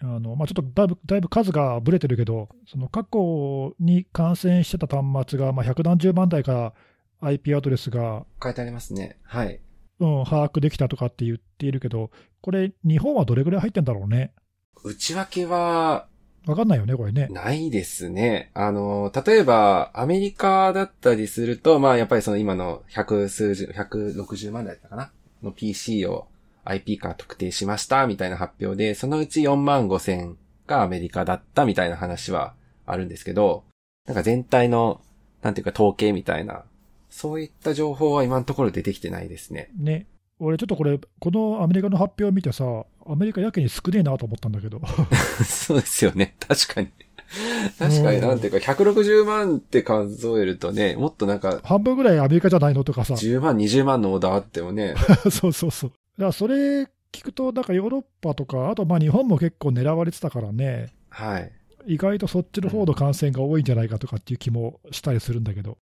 [0.00, 9.18] あのまあ、ちょっとだいぶだいぶ数がぶれてるけど、その過去に感染してた端末が、まあ、百何十万台から IP アドレスが書いてありますね。
[9.22, 9.60] はい。
[10.00, 14.34] うん、把握できたとかって言っているけど、これ、日本はどれぐらい入ってんだろうね。
[14.82, 16.08] 内訳は
[16.46, 17.28] わかんないよね、これね。
[17.30, 18.50] ないですね。
[18.54, 25.10] あの、例えば、アメリカだったりすると、まあ、やっぱりその今の百数十、百六十万台だったかな？
[25.42, 26.26] の PC を
[26.64, 32.54] IP から特定しましたみたいな発表で、そのうち4万5千がアメリカだったみたいな話は
[32.86, 33.64] あるんですけど、
[34.06, 35.00] なんか全体の、
[35.42, 36.64] なんていうか統計みたいな、
[37.10, 39.70] そういった情報は今のところ出てきてないですね。
[39.78, 40.06] ね。
[40.40, 42.64] 俺ちょっとこれ、このアメリカの発表を見てさ、
[43.06, 44.80] アメリカやけに少ねえなと思ったんだけど。
[45.44, 46.36] そうですよね。
[46.40, 46.88] 確かに。
[47.78, 51.60] 確かになんていうか、160万って数えるとね、もっとなんか。
[51.64, 53.14] 半分ぐらいアメリカじゃないのとかさ。
[53.14, 54.94] 10万、20万のオーダーあってもね。
[55.30, 55.90] そうそうそう。
[55.90, 60.92] だからそれ聞くと、なんかヨーロッパとか、あとまあ日本も結構狙われてたからね。
[61.08, 61.52] はい。
[61.86, 65.78] 意外とそっちの方の感染が多いんじゃないかとかっていう気もしたりするんだけど。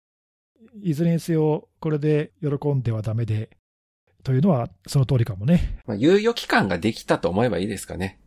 [0.82, 3.50] いずれにせよ、これで喜んではダメで、
[4.24, 5.80] というのはその通りかもね。
[5.86, 8.20] まあ、猶予期間ができたと思えばいいですかね。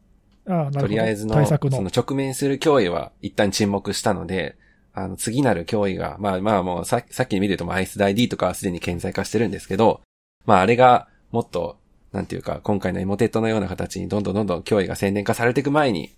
[0.47, 0.81] ああ、なるほど。
[0.81, 4.57] とりあえずの、対策のその直面する脅威は一旦沈黙したので、
[4.93, 10.03] あの、次なる脅威が、まあまあもうささっき見てるとアイスダイ D とかはすでに顕在化してるんですけど、
[10.47, 11.79] まああれがもっと、
[12.13, 16.13] なんていうか、今回のエモテットのような形にどんどんどんどん脅威が宣伝化されていく前に、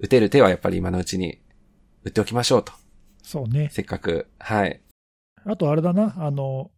[0.00, 1.38] 打てる手はやっぱり今のうちに
[2.04, 2.72] 打っておきましょうと。
[3.22, 3.68] そうね。
[3.70, 4.80] せっかく、はい。
[5.44, 6.72] あとあれだな、あの、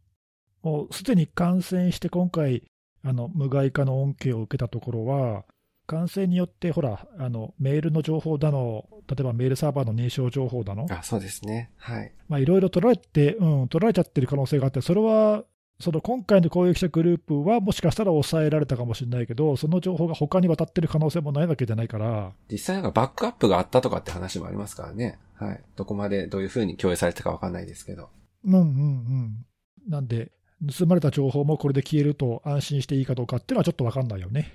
[0.62, 2.64] もうすでに感染して今回、
[3.04, 5.44] あの無害化の恩恵を受けたところは、
[5.86, 11.70] 感染によって、ほら、あの、メールの情報だの、例えばメールサーバーの認証情報だの、あ、そうですね。
[11.78, 12.12] はい。
[12.28, 15.44] まあ、いろいろ取られて、うん、取られちゃってる可能性があって、それは、
[15.80, 25.18] その今回の攻撃者グループは、もしかしたら抑えられたかもしれないけど、その情報が他に渡ってる可能性もないわけじゃないから、実際なんかバックアップがあったとかって話もありますからね。
[25.36, 25.60] はい。
[25.76, 28.10] どこまでどういう風に共有されてたかわかんないですけど。
[28.44, 29.46] うんうんうん。
[29.88, 30.32] なんで、
[30.66, 34.52] 盗まれた情報もこれで消えると安心していいかどうかっていうのはちょっとわかんないよね。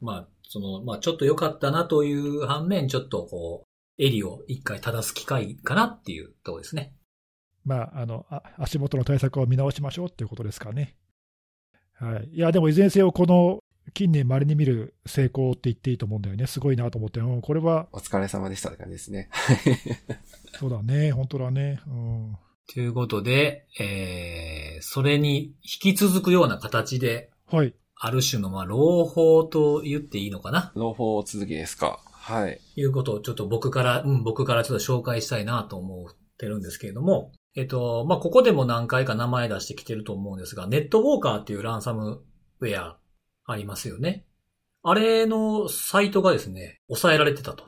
[0.00, 3.68] まあ、その、まあ、ちょっと良かったなという反面、ちょっとこう、
[4.02, 6.94] 襟を一回正す機会かなっていうところですね。
[7.64, 10.96] まあ、あの、あ足元の対策を見直しましょうっていうことですかね。
[11.94, 12.28] はい。
[12.32, 16.46] いや、でもいずれにせよ、この近年稀に見る成功って言っていいと思うんだよね。
[16.46, 19.28] すごいなと思って、うん、これは、お疲れ様でしたって感じですね。
[20.58, 21.80] そうだね、本当だね。
[21.86, 22.36] うん。
[22.72, 27.74] ということで、えー、それに引き続くような形で、はい。
[27.96, 30.70] ある種の、まあ、朗報と言っていいのかな？
[30.76, 31.98] 朗報続きですか。
[32.12, 32.60] はい。
[32.76, 42.22] いうことをちょっと僕から、うん、僕からちょっと紹介したいなと思ってるんですけれども、えっと、まあ、ここでも何回か名前出してきてると思うんですが、ネットウォーカーっていうランサム
[42.60, 42.98] ウェア
[43.46, 44.26] ありますよね。
[44.84, 47.64] あれのサイトがですね、抑えられてたと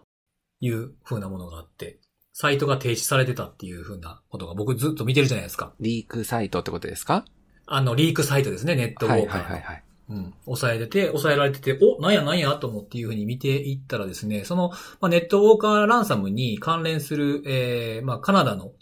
[0.61, 1.99] いう風なものがあって、
[2.41, 5.75] サイトが停止されてたっていう風なことが僕ずっと見てるじゃないですか。
[5.79, 7.27] リークサイトってことですか？
[7.67, 9.45] あの、リークサイトですね、ネットウはいォーカーの。
[9.45, 9.83] はいはいはい。
[10.09, 10.35] うん。
[10.47, 14.71] 抑えてて、抑えられてて、お、なんやなんやと思っていうふうに見ていったらですね、その、
[15.03, 18.73] まあ、ネットウォーカーランサムに関連する、えー、まあ、カナダの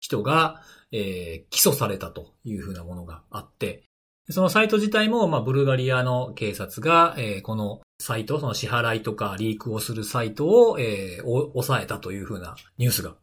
[0.00, 3.84] 人が、えー、起訴されたというふうなものがあって、
[4.30, 13.14] そのサイト自体も、まあ、ブルガリアの警察が、えー、このサイト、その支払いとかリークをするサイトを、えー、お抑えたというふうなニュースが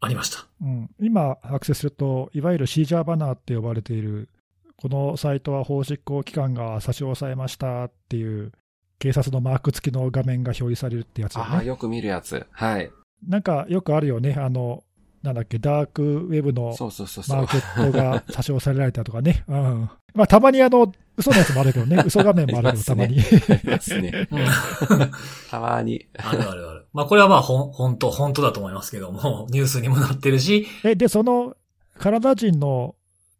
[0.00, 0.46] ありました。
[0.60, 4.28] うん、今、アクセスすると、いわゆるシージャーバナーって呼ばれている、
[4.76, 8.52] このサイトは法執行機関が差し押さえましたっていう、
[8.98, 11.66] 警察のマーク付きの画面が表示されるってやつだああ、ね。
[11.66, 12.46] よく見るやつ。
[12.50, 12.90] はい。
[13.26, 14.84] なんかよくあるよね、あの、
[15.24, 17.46] なんだっけ、ダークウェブのマー。
[17.46, 19.42] ケットが差し押さえられたとかね。
[19.48, 19.90] うん。
[20.14, 23.16] まあ、たまにあの、嘘のやつもあるけどね、 嘘画面もあるけど、たまに。
[23.16, 23.20] い
[23.64, 24.28] ますね。
[24.30, 24.38] うん。
[25.50, 26.06] たまに。
[26.18, 26.86] あるあるある。
[26.92, 31.56] まあ、これはまあ、ほん、本当本当だと思いますけども、ニュースにもなってるし、え、で、その、
[31.98, 32.94] カナダ人の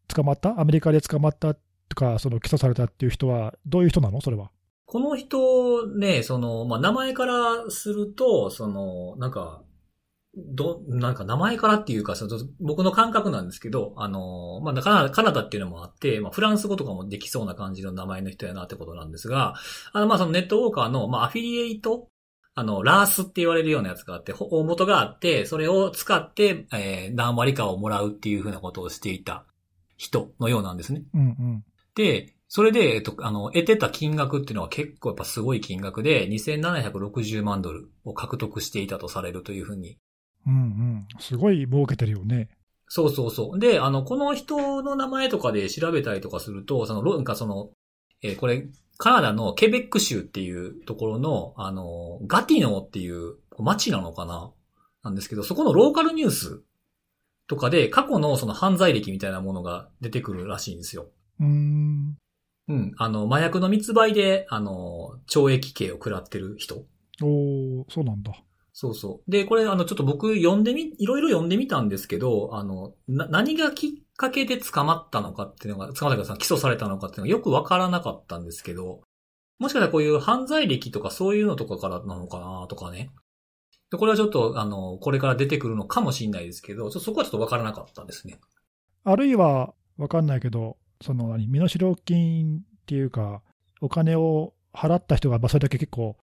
[0.08, 0.58] 捕まった？
[0.58, 1.60] アメリカで捕まったと
[1.96, 4.22] か、その起訴されたっていう人は、どういう人なの？
[4.22, 4.50] それは。
[4.86, 9.60] この人ね、その、まあ、名前からすると、その、なんか、
[10.36, 19.54] ど、なんか名前からっていうか、その僕の感覚なんですけど、あの、まあ、カナダ、カナダっていうのもあって、まあ、フランス語とかもできそうな感じの名前の人やなってことなんですが、
[19.92, 22.08] あの、まあ、そのネットウォーカーの、まあ、アフィリエイト、
[22.54, 29.44] あの、ラースって言われるようなやつがあって、ほ大元があって、それを使って、えー、何割かをもらうっていうふうなことをしていた
[29.96, 31.02] 人のようなんですね。
[31.14, 31.64] うんうん。
[31.96, 39.98] で、それで、えっと、あの、得てた金額っていうのは結構やっぱすごい金額で、2760万ドルを獲得していたとされるというふうに。
[40.46, 41.06] うんうん。
[41.20, 42.48] すごい儲けてるよね。
[42.88, 43.58] そうそうそう。
[43.58, 47.70] で、あの、この人の名前とかで調べたりとかすると、その、ロなんかその、
[48.22, 54.52] えーこれ、カナダのケベック州っていうところの、あの、ガティノーっていう町なのかな？
[55.02, 56.62] なんですけど、そこのローカルニュース
[57.48, 61.08] とかで過去のその犯罪歴みたいなものが出てくるらしいんですよ。
[61.40, 62.16] うーん。
[62.68, 62.92] うん。
[62.96, 66.84] あの、麻薬の密売で、あの、懲役刑を食らってる人。
[67.20, 68.32] おー、そうなんだ。
[68.76, 69.30] そうそう。
[69.30, 79.02] で、これ、あの、ちょっと僕読んでみ、いろいろ読んでみたんですけど、あの、な、何がきっかけで捕まったのかっていうのが、捕まったか起訴されたのかっていうのがよくわからなかったんですけど、
[79.60, 83.10] もしかしたらこういう犯罪歴とかそういうのとかからなのかなとかね。
[83.92, 88.40] で、これはちょっと、あの、これから出てくるのかもしれないですけど、ちょっとそこはちょっとわからなかったんですね。
[89.04, 93.40] あるいは、わかんないけど、その何、身代金っていうか、
[93.80, 96.16] お金を払った人が、まあ、それだけ結構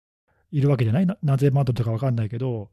[0.51, 1.07] いるわけじゃない？
[1.07, 2.71] な何千万ドルとかわかんないけど、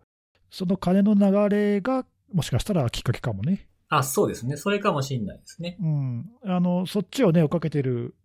[0.49, 3.67] その金の流れが、もしかしたらきっかけかもね。
[3.89, 4.57] あ、そうですね。
[4.57, 5.77] それかもしれないですね。
[5.79, 6.25] うん。
[6.45, 8.15] あの、そっちをね、追っかけてる、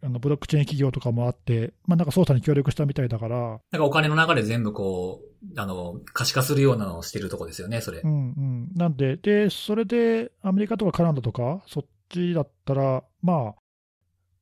[0.00, 8.06] あのブロックチェーン企業とかもあって、まあ、なんか捜査に協力したみたいだから、なんかお金の流れ全部こう、あの、可視化するようなのをしてるとこですよね、それう。
[8.08, 8.68] んうん。
[8.76, 13.54] なんで、で、それでアメリカとかカナダとか、そっちだったら、まあ、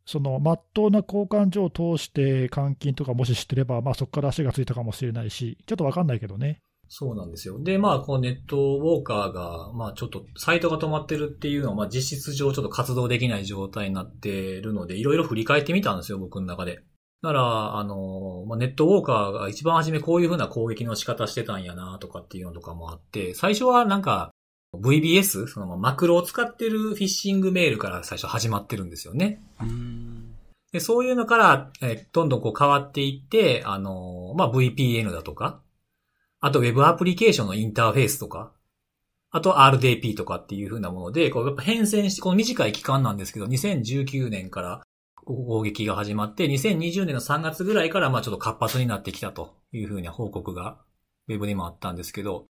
[0.07, 6.63] その、まっとうな交換所を通して監禁とかもし知ってれば、まあそこから足がついたかもしれないし、ちょっとわかんないけどね。
[6.89, 7.61] そうなんですよ。
[7.61, 16.85] で、まあ、こうネットウォーカーが、まあちょっとサイトが止まってるっていうのは、まあ実質上ちょっと活動できない状態になってるので、いろいろ振り返ってみたんですよ、僕の中で。
[17.23, 24.31] だから、あの、まあ、ネットウォーカーが一番初めこういう風な攻撃の仕方してたんやなとかっていうのとかもあって、最初はなんか
[24.81, 29.43] VBS、そのマクロを使ってるフィッシングメールから最初始まってるんですよね。
[30.73, 35.63] でそういうのから、えーどんどんこう変わっていって、あのーまあ、VPN だとか、
[36.41, 38.53] あと Web アプリケーションのインターフェースとか、
[39.31, 44.83] あと RDP とかっていう風なもので、こうやっぱ変遷して、この短い期間なんですけど、2019年から
[45.25, 50.79] 攻撃が始まって、2020年の3月ぐらいからまあちょっと活発になってきたという風な報告が
[51.29, 52.47] Web にもあったんですけど、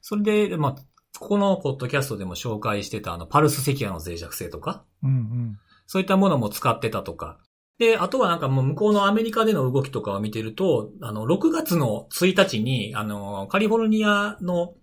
[0.00, 0.76] それで、まあ、
[1.18, 5.58] ここのポッドキャストでも紹介してたあの、パルスセキュアの脆弱性とか、うんうん。
[5.86, 7.38] そういったものも使ってたとか。
[7.78, 14.74] で、あとはなんかもう向こうのアメリカでの動きとかを見てると、あの、6月の1日に、あの、カリフォルニアの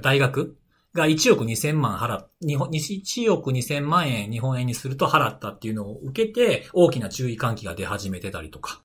[0.00, 0.56] 大学
[0.94, 8.82] が1億2000万払っ、日本、1億2000万円日本円にすると払ったっていうのを受けて、大きな注意喚起が出始めてたりとか。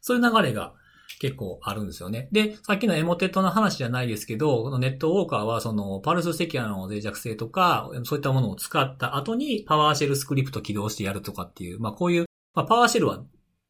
[0.00, 0.74] そういう流れが
[1.20, 2.28] 結構あるんですよね。
[2.32, 13.22] で、さっきのエモテットの話じゃないですけど、このネットウォーカーはそのパルスセキュアの脆弱性とか、そういったものを使った後にパワーシェルスクリプト起動してやるとかっていう、まあこういう、まあパワーシェルは、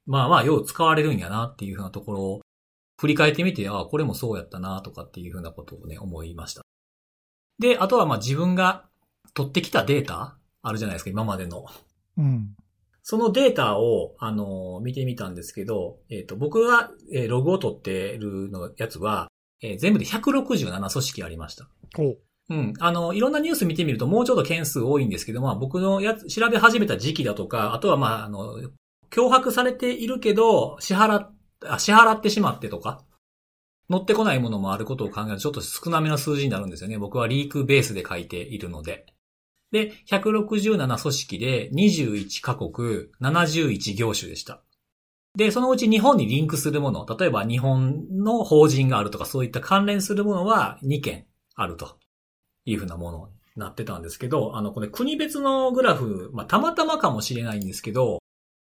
[0.07, 2.41] まあまあよう使われるんやなっていうふうなところを
[3.01, 6.63] 振り返ってみて、ああ、これもそうやったなとかっていうふうなことをね、思いました。
[7.59, 8.87] で、あとはまあ自分が
[9.35, 11.67] 取ってきたデータあるじゃないですか、今までの。
[12.17, 12.57] うん。
[13.09, 19.29] そのデータを、あの、見てみたんですけど、えっ、と、僕が、えーログを取ってるのやつは、
[19.63, 21.69] えー全部で167組織ありました。
[21.95, 22.17] こ
[22.49, 22.75] うん。
[22.81, 28.57] あの、いろんなニュース見てみるともうちょっと件数多いんですけど、まあ僕のやつ、調べ始めた時期だとか、あとはまあ、あの、
[29.13, 31.29] 脅迫されているけど、支払
[31.79, 33.05] 支払ってしまってとか、
[33.89, 36.99] 乗ってこないものもあることを考えるとちょっと少なめの数字になるんですよね。
[36.99, 39.07] 僕はリークベースで書いているので。
[39.73, 44.63] で、167組織で21カ国、71業種でした。
[45.37, 51.99] で、そのうち日本にリンクするもの、例えば日本の法人があるとかそういった関連するものは2件あると
[52.65, 58.21] いうふうなものになってたんですけど、あの、これ国別のグラフ、まあ、たまたまかもしれないんですけど、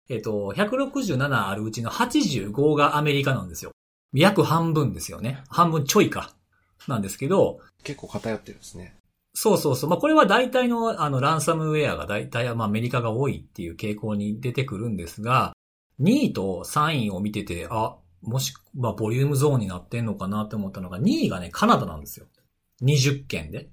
[0.10, 3.72] えっと、167あるうちの85がアメリカなんですよ。
[4.14, 5.43] 約半分ですよね。
[5.49, 6.36] 半分ちょいか。
[6.88, 8.95] なんですけど、結構偏ってるんですね。
[9.38, 9.90] そうそうそう。
[9.90, 15.54] まあ、これは大体の、あの、ランサムウェアが大体、まあ、アメリカが多いっていう傾向に出てくるんですが、
[16.00, 22.28] 2位と3位を見てて、あ、もし、まあ、ボリュームゾーンになってんのかなって思ったのが、2位がね、カナダなんですよ。
[22.82, 23.70] 20件で。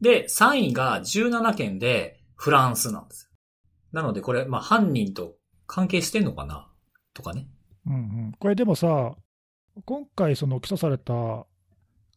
[0.00, 3.30] で、3位が17件で、フランスなんですよ。
[3.92, 5.36] なので、これ、まあ、犯人と
[5.68, 6.68] 関係してんのかな
[7.14, 7.46] とかね。
[7.86, 7.90] う。
[7.90, 8.32] んうん。
[8.38, 9.14] これでもさ、
[9.84, 11.12] 今回その起訴された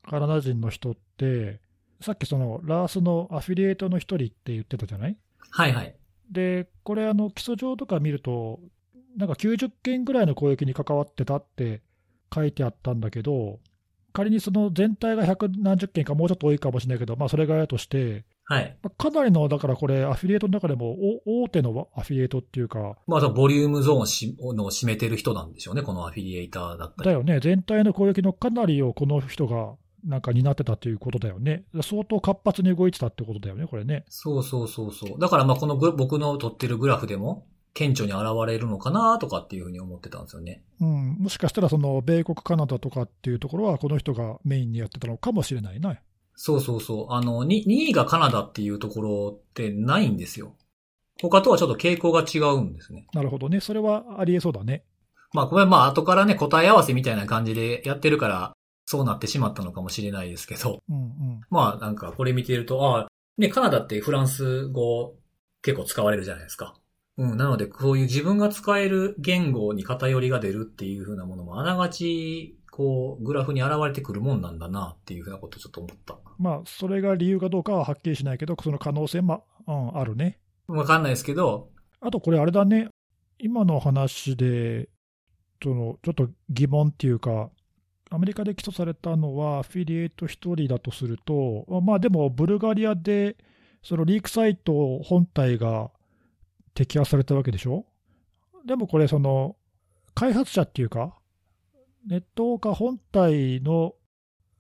[0.10, 1.62] カナダ人の人って、
[2.02, 5.18] さっきそのラースのアフィリエイトの一人って言ってたじゃない？
[5.50, 5.96] はいはい。
[6.32, 8.60] で、これ、あの起訴状とか見ると、
[9.16, 11.82] なんか90件ぐらいの攻撃に関わってたって
[12.34, 13.60] 書いてあったんだけど、
[14.14, 18.78] 仮にその全体が百何十件か、もうちょっと多いかもしれないけど、まあ、それがやとして、はい。
[18.82, 20.96] まあかなりの、だからこれ、アフィリエイトの中でも
[21.26, 25.82] お大手のアフィリエイトっていうか、まあ、ボリュームゾーンをしの占めてる人なんでしょうね。
[25.82, 27.12] このアフィリエイターだったりだ。
[27.14, 29.74] よね、全体の攻撃のかなりをこの人が
[30.08, 34.06] なんか担ってたということだよね、相当活発に動いてたってことだよね、これね。
[34.10, 35.20] そうそうそうそう。
[35.20, 40.64] だからまあこのグ僕の撮ってるグラフでも顕著に現れるのかなとかっていうふうに思ってたんですよね。
[40.80, 45.96] うん、もしかしたらその米国、カナダとかっていうところは、この人がメインにやってたのかもしれないな。
[46.36, 47.14] そうそうそう。
[47.14, 50.56] あの、に2位がカナダっていうところってないんですよ。
[51.22, 53.08] 他とはちょっと傾向が違うんですね。
[53.14, 54.84] なるほどね、それはありえそうだね。
[55.34, 58.57] まあこれまあ後からね答え合わせみたいな感じでやってるから
[58.88, 60.82] そうなってしまったのかもしれないですけど。
[60.90, 61.42] うんうん。
[61.50, 63.08] まあなんかこれ見てると、ああ、
[63.38, 65.14] ね、カナダってフランス語
[65.62, 66.74] 結構使われるじゃないですか。
[67.18, 76.16] うん、なのでこういう自分が使える言語に偏りが出るっていう風なものもあながち、こう、グラフに現れてくるもんなんだなっていう風なことをちょっと思った。
[76.38, 80.40] まあ、それが理由かどうかははっきりしないけど、その可能性も、うん、あるね。
[80.68, 81.70] わかんないですけど、
[82.00, 82.90] あとこれ、あれだね、
[83.40, 84.90] 今の話で、
[85.64, 87.50] そのちょっと疑問っていうか、
[88.10, 93.36] アメリカで起訴されたのは、アフィリエイト1人だとすると、まあでも、ブルガリアで、
[93.84, 95.92] そのリークサイト本体が
[96.76, 97.86] 摘発されたわけでしょ？
[98.66, 99.56] でもこれ、その
[100.14, 101.18] 開発者っていうか、
[102.08, 103.94] ネットウォーカー本体の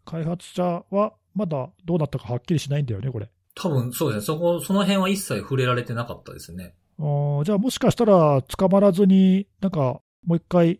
[0.06, 3.30] 開発者は、まだどうなったかはっきりしないんだよね、これ。
[3.56, 4.26] 多分そうですね。
[4.26, 6.76] そこ、その辺は一切触れられてなかったですね。
[7.00, 10.80] じゃあもしかしたら捕まらずに、なんかもう一回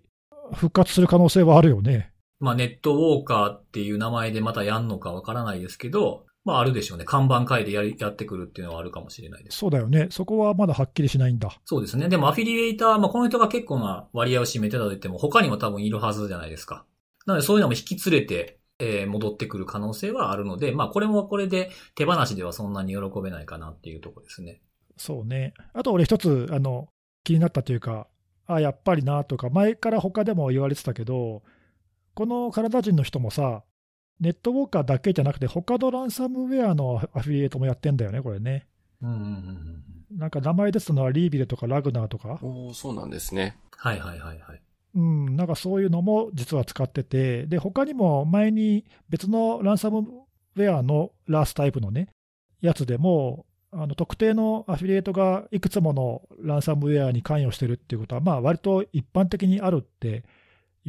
[0.53, 2.11] 復活する可能性はあるよね。
[2.39, 7.05] まあネットウォーカーっていう名前でまたやんのかわからないですけど、まああるでしょうね。
[7.05, 9.57] 看板会でやり、やってくるっていうのはあるかもしれないです。
[9.57, 10.07] そうだよね。
[10.11, 11.51] そこはまだはっきりしないんだ。
[11.65, 12.07] そうですね。
[12.07, 16.85] でもアフィリエイター、まあこの人が結構な割合を占めてたと言っても他にも多分いるはずじゃないですか。
[17.25, 24.61] なのでそういうのも引き連れて、えー戻ってくる可能性はあるので、まあこれもこれで手放しではそんなに喜べないかなっていうところですね。
[24.95, 25.53] そうね。
[25.73, 26.88] あと俺一つ、あの、
[27.23, 28.07] 気になったというか、
[28.45, 31.43] あやっぱりなとか、前から他でも言われてたけど、
[32.18, 33.61] このカナダ人の人もさ、
[34.20, 38.65] ネットウォーカーだけじゃなくて、他のランサムウェアのアフィリエイトもやってんだよね、これね。
[39.03, 39.24] うんうんうん
[40.09, 40.18] うん。
[40.18, 43.55] なんか名前ですのはリービルとかラグナーとか、おーそうなんですね。
[43.76, 44.61] はいはいはいはい。
[44.95, 52.09] うん、なんかそういうのも実は使ってて、で、他にも前に別のランサムウェアのラースタイプのね、
[52.61, 60.24] やつでも、あの特定のアフィリエイトがいくつものランサムウェアに関与してるっていうことは、まあ割と一般的にあるって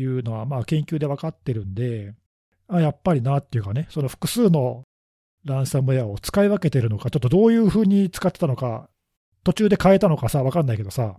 [0.01, 2.15] いうのは、まあ研究で分かってるんで、
[2.69, 4.85] あやっぱりなっていうかね、その複数の
[5.45, 8.89] ランサムウェアを使い分けてるのか、ちょっとどういうふうに使ってたのか、
[9.45, 11.17] 途中で変えたのかさ、分かんないけどさ、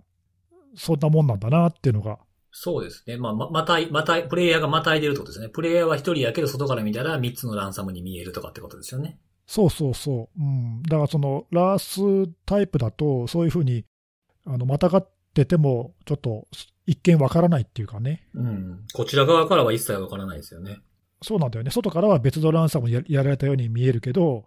[0.76, 2.18] そんなもんなんだなっていうのが
[2.52, 3.16] そうですね。
[3.16, 5.48] まあ、ま、またい、またい、プレイヤーがまたいでるってことですね。
[5.48, 9.18] プレイヤーは一人やけど、外から見たら三つのランサムに見えるとかってことですよね。
[9.46, 13.84] そうそうそう、うん、だからそのラースタイプだと、そういうふうに
[14.46, 16.46] あのまたがってても、ちょっと
[16.90, 18.84] 一見わからないっていうかね、うん。
[18.92, 20.80] こちら側からは一切わからないですよね。
[21.22, 24.46] そうなんだよね、外からは別のランサムにややられたように見えるけど、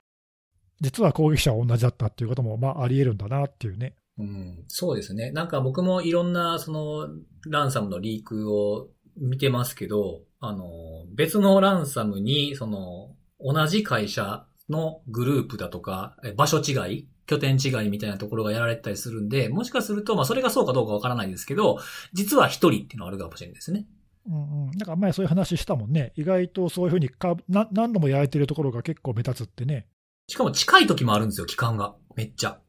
[0.81, 3.95] 実は攻撃者は同じだったっていうことも、まあ、ありえるんだなっていうね。
[4.17, 4.65] うん。
[4.67, 5.31] そうですね。
[5.31, 7.07] なんか僕もいろんな、その、
[7.47, 21.79] ランサムのリークを見てますけど、あの、別のランサムに、その、同じ会社のグループだとか、え場所違い拠点違いみたいなところがやられてたりするんで、もしかすると、まあそれがそうかどうかわからないですけど、
[22.13, 23.85] 実は一人っていうのがあるかもしれないですね。
[24.27, 29.87] うんうん、なんか前そういう話したもんね、意外とそういうふうにかな何度も焼いてるところが結構目立つってね、
[30.27, 31.95] しかも近い時もあるんですよ、期間が。
[32.15, 32.59] めっちゃ。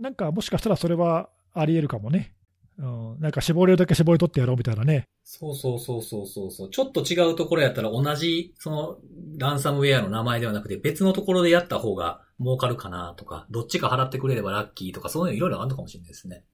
[0.00, 2.34] なんかもしかしたらそれはありえるかもね、
[2.78, 6.70] うん、なんか絞れるだけ絞り取ってやろうみたいなね、そうそうそうそうそうそう。
[6.70, 8.98] ちょっと違うところやったら同じ、その、
[9.38, 16.44] ランサムウェアの名前ではなくて別のところでやった方が儲かるかなとか、どっちか払ってくれればラッキーとか、そういうのいろいろあるのかもしれないですね。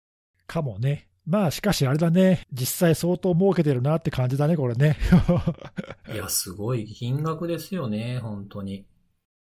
[0.47, 1.09] かもね。
[1.25, 4.97] まあしかしあれだね、実際相当儲けてるなって感じだね、これね。
[6.13, 8.87] いや、すごい金額ですよね、本当に。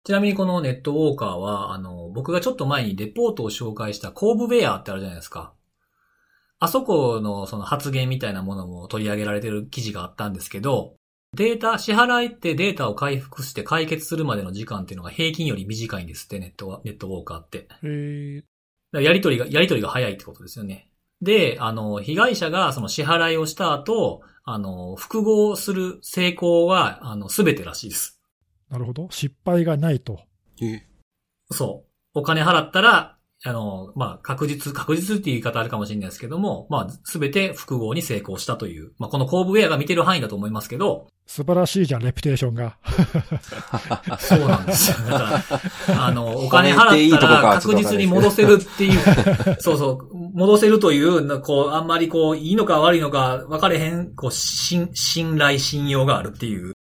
[0.05, 5.53] ちなみにこのネットウォーカーは、あの、僕がちょっと前にレポートを紹介したコーブウェアってあるじゃないですか。
[6.59, 10.96] あそこのその発言みたいなものも取り上げられてる記事があったんですけど、
[11.33, 17.67] データ、支払いってデータを回復して解決するまでの時間っていうのが平均より短いんですって、ネットは、ネットウォーカーって。
[17.69, 18.43] だかへえ
[18.91, 20.89] らやりとりが、やりとりが早いってことですよね。
[21.21, 28.21] で、あの、被害者がその支払いをした後、あの、複合する成功は、あの、すべてらしいです。
[28.69, 29.07] なるほど。
[29.11, 30.21] 失敗がないと。
[30.61, 30.83] え
[31.51, 32.19] そう。
[32.19, 33.16] お金払ったら、
[33.47, 42.77] あの、まあ、確実、確実っていう言い方あるかもしれないですけども、まあ、すべて複合に成功したという、まあ、このコーブウェアが見てる範囲だと思いますけど、素晴らしいじゃん、レピュテーションが。
[44.17, 45.09] そうなんですよ。
[45.09, 45.43] だか
[45.89, 48.99] ら、あの、お金払ったら確実に戻せるっていう、
[49.59, 56.73] そうそう、戻せるという、なこう、あんまりこう、いいのか悪いのか分かれへん、こう、信、信頼、信用があるっていう、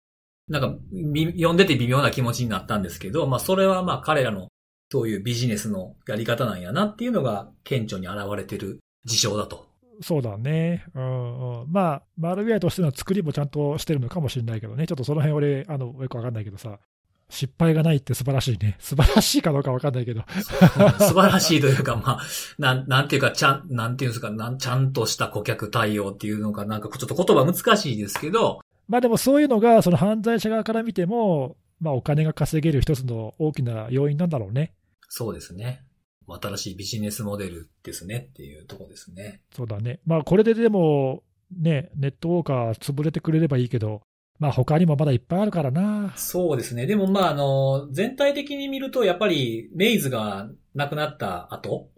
[0.47, 4.49] なんか、び読んでて微妙な気持ちになったんですけど、まあ、それはまあ、彼らの、
[4.91, 9.67] そういうビジネスのやり方なんやなっていうのが、顕著に現れてる事象だと。
[10.01, 10.86] そうだね。
[10.93, 11.71] うんうん。
[11.71, 14.88] まあ、マルウェアとしての作りもちゃんとしてるのかもしれないけどね。
[14.88, 16.79] ちょっとその辺俺、あの、よくわかんないけどさ。
[17.27, 18.75] 失敗がないって素晴らしいね。
[18.79, 20.23] 素晴らしいかどうかわかんないけど。
[20.99, 22.21] 素晴らしいというか、まあ、
[22.59, 34.73] なん、なんていうか、ちゃん、なんていうんですか、なん、ちゃんとした顧客対応っていうのが、なんかちょっと言葉難しいですけど、まあでもそういうのが、その犯罪者側から見ても、まあお金が稼げる一つの大きな要因なんだろうね。
[35.07, 35.83] そうですね。
[36.27, 39.41] 新しいビジネスモデルですねっていうところですね。
[39.55, 39.99] そうだね。
[40.07, 41.21] まあこれででも、
[41.55, 44.01] ね、ネットウォーカー潰れてくれればいいけど、
[44.39, 46.13] まあ他にもまだいっぱいあるからな。
[46.17, 46.88] そうですね。
[46.88, 51.89] でもまあ、あの、全体的に見ると、やっぱり、メイズが亡くなった後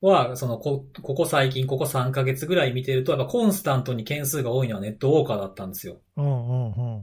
[0.00, 6.02] は、そのこ、ここ最近、ここ3ヶ月ぐらい見てると、やっぱコンスタントに件数が多いのはネットウォーカーだったんですよ。
[6.16, 7.02] うんうんうん。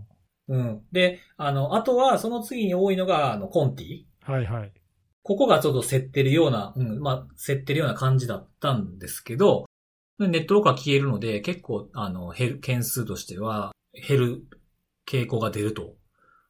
[0.50, 0.82] うん。
[0.92, 4.72] で、あの、あとは、その次に多いのが、あの、コンティはいはい。
[5.22, 9.66] ここがちょっと競ってるような、うん、まあ、競ってるような感じだったんですけど、
[10.18, 14.44] ネットローカー消えるので、結構、あの、減る、件数としては、減る
[15.08, 15.96] 傾向が出ると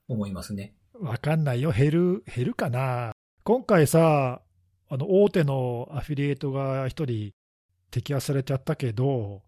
[0.08, 0.74] 思いますね。
[0.94, 1.72] わかんないよ。
[1.72, 3.12] 減る、減るかな。
[3.44, 4.42] 今回さ、
[4.90, 7.32] あの、大手のアフィリエイトが一人
[7.92, 9.44] 摘発されちゃったけど、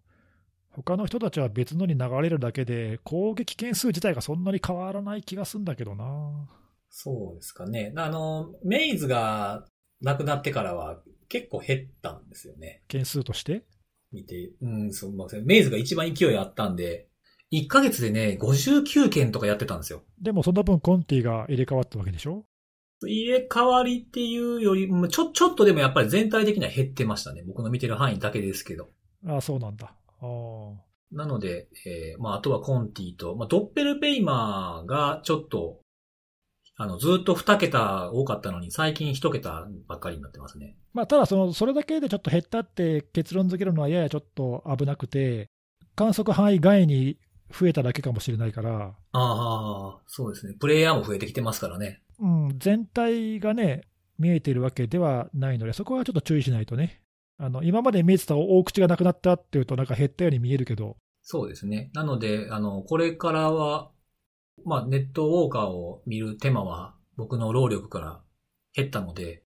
[0.73, 6.47] 他の人たちは別のに流れるだけで、攻撃件数自体がそんなに変わらない気がするんだけどな。
[6.89, 7.93] そうですかね。
[7.97, 9.65] あの、メイズが
[10.01, 12.83] 亡くなってからは結構減ったんですよね。
[12.87, 13.63] 件数として？
[14.11, 17.07] 見て、うん、そう、まあ、メイズが一番勢いあったんで、
[17.53, 20.03] 1ヶ月でね、59件とかやってたんですよ。
[20.21, 22.45] でもその分コンティが入れ替わったわけでしょ？
[23.05, 27.43] 入れ替わりっていうより、ちょ、ちょっとでもやっぱり全体的には減ってましたね。
[27.47, 28.89] 僕の見てる範囲だけですけど。
[29.25, 29.95] ああ、そうなんだ。
[31.11, 35.79] なので、えーまあ、あとはコンティと、まあ、ドッペルペイマーがちょっと、
[36.77, 40.77] あの、ずっと2桁多かったのに、最近1桁ばっかりになってますね。
[40.93, 45.49] まあ、ただその、それだけでちょっと減ったって結論付けるのはややちょっと危なくて、
[45.95, 47.17] 観測範囲外に
[47.51, 50.53] 増えただけかもしれないから、ああ、そうですね。
[50.59, 52.01] プレイヤーも増えてきてますからね。
[52.19, 53.81] うん、全体がね、
[54.17, 57.01] 見えてるわけではないので、そこはちょっと注意しないとね。
[57.43, 61.89] あの今まで見えてた大口がなくなったっていうと、なんか減ったように見えるけど、そうですね。
[61.93, 63.89] なので、あの、これからは、
[64.63, 68.21] まあ、ネットウォーカーを見る手間は僕の労力から
[68.75, 69.41] 減ったので、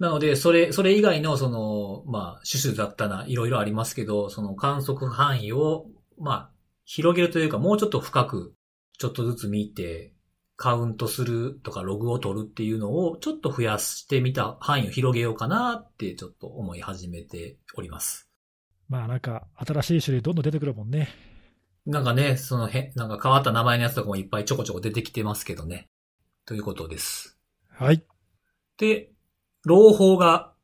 [0.00, 5.86] なので、それ、それ以外の、その、まあ、種々だったな、いろいろありますけど、その観測範囲を、
[6.18, 6.50] まあ、
[6.84, 8.54] 広げるというか、もうちょっと深く、
[8.98, 10.15] ちょっとずつ見て、
[10.56, 18.28] カウントするとか、ログを取るっていうのを、ちょっと増やしてみた範囲を広げようかなって、ちょっと思い始めております。
[18.88, 21.08] まあなんか、新しい種類どんどん出てくるもんね。
[21.84, 25.88] なんかね、そのへ、なんか変わった名前のやつとかもいっぱいちょこちょこ出てきてますけどね。
[26.46, 27.38] ということです。
[27.68, 28.04] はい。
[28.78, 29.12] で、
[29.64, 30.54] 朗報が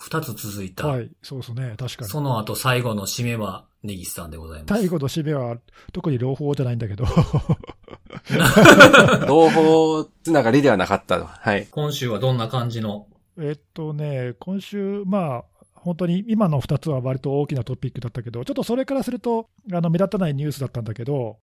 [0.00, 0.86] 2つ続いた。
[0.86, 1.10] はい。
[1.22, 1.74] そうですね。
[1.78, 2.10] 確かに。
[2.10, 4.74] その後最後の締めはネギスさんでございます。
[4.80, 5.56] 最後の締めは
[5.92, 7.04] 特に朗報じゃないんだけど、
[9.26, 11.24] 同胞つながりではなかったと。
[11.26, 11.66] はい。
[11.70, 13.06] 今週はどんな感じの？
[13.38, 21.38] えっとね、今週、まあ、本当に今の2つは割と大きなトピックだったけど、ちょっとそれからすると、あの目立たないニュースだったんだけど、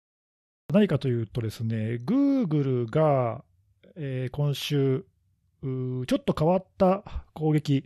[0.74, 3.44] 何かというとですね、Google が、
[3.96, 5.06] えー今週、
[5.64, 7.84] ちょっと変わった攻撃、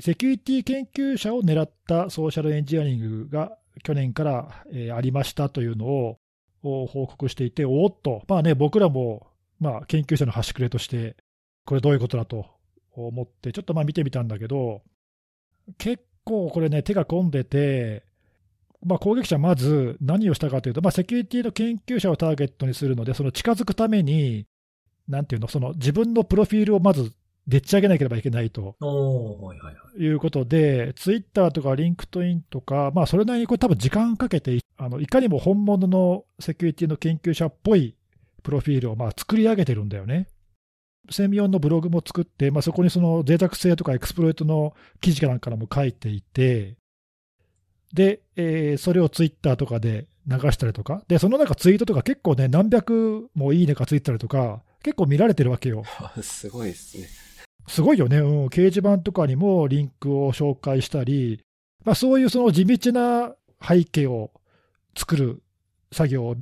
[0.00, 6.18] セキュリティ研究者を狙ったソーシャルエンジニアリングが去年から、えーありましたというのを
[6.62, 9.26] 報告していて、おっと、まあね、僕らも、
[9.60, 11.16] まあ、研究者の端くれとして、
[11.66, 12.46] これどういうことだと
[12.94, 14.82] 思って、ちょっとまあ見てみたんだけど、
[15.78, 18.04] 結構これね、手が込んでて、
[18.84, 24.46] まあ、攻撃者、まず何をしたかというと、まあ、セキュリティの研究者をターゲットにするので、その近づくために、
[25.08, 27.12] なんていうの、その自分のプロフィールをまず
[27.46, 28.76] でっち上げなければいけないと
[29.98, 37.96] いうことで、ツイッターとかリンクトインとか、まあ、それなりにこれ、多分時間かけて、あのいかにも本物のセキュリティの研究者っぽい
[38.42, 40.28] プロフィールをまあ作り上げてるんだよね。
[41.10, 46.76] 専門のブログも作って、まあ、そこにその脆弱性とかエクスプロイトの記事かなんかも書いていて、
[47.92, 55.84] で、えーそれをツイッターとかで流したりとか、で、そのなんかツイートとか結構ね、何百もいいねがついてたりとか、結構見られてるわけよ。
[56.22, 57.08] すごいですね。
[57.68, 61.40] すごいよね、うん、掲示板とかにもリンクを紹介したり、
[61.84, 63.34] まあ、そういうその地道な
[63.66, 64.30] 背景を
[64.96, 65.42] 作る
[65.92, 66.36] 作業を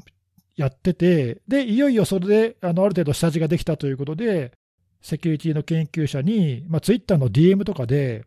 [0.57, 4.53] やってて、でいよいよそれであのある程度下地ができたということで、
[5.01, 8.25] セキュリティの研究者に、まあ、ツイッターの DM とかで、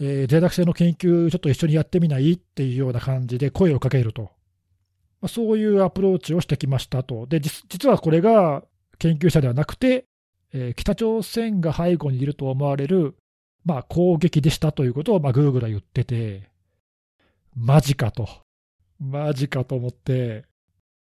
[0.00, 2.32] えー脆弱性の研究、ちょっと一緒にやってみない？
[2.32, 4.28] っていうような感じで声をかけると、ま
[5.26, 8.64] あ、そういうアプローチをしてきましたと、で実はこれが
[8.98, 10.04] 研究者ではなくて、
[10.52, 13.14] えー北朝鮮が背後にいると思われる、
[13.64, 16.48] まあ、攻撃でしたということを、まあ、Google は言ってて、
[17.54, 18.28] マジかと、
[19.00, 20.44] マジかと思って、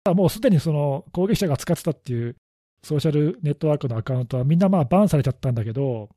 [0.06, 2.34] もうすでにその攻撃者が使ってたっていう
[2.82, 6.08] ソーシャルネットワークのアカウントはみんなまあバンされちゃったんだけど、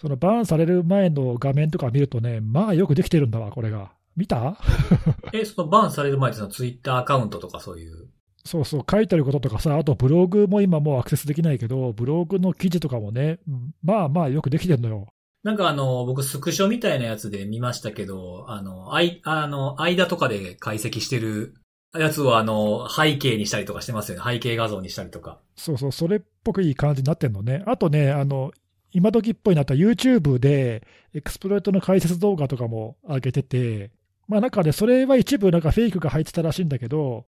[0.00, 3.92] そのバンされる前の画面とか見るとね、まあよくできてるんだわ、これが。
[4.16, 4.56] 見た？
[5.34, 8.08] え、そのバンされる前ってのツイッターアカウントとかそういう？
[8.44, 15.08] そうそう、書いてあることとかさ、あとブログも今もうアクセスできないけど、ブログの記事とかもね、うんまあまあよくできてるのよ。
[15.42, 21.54] なんかあの、僕スクショみたいなやつで見ましたけど、あの、あい、あの、間とかで解析してる
[21.94, 24.24] やつをあの、背景にしたりとかしてますよね。
[24.24, 25.38] 背景画像にしたりとか。
[25.56, 27.62] そうそう、それっぽくいい感じになってんのね。
[27.66, 28.52] あとね、あの、
[28.92, 33.90] 今時っぽいなった YouTube で、エクスプロイトの解説動画とかも上げてて、
[34.28, 37.26] まあなんかね、それは一部なんかフェイクが入ってたらしいんだけど、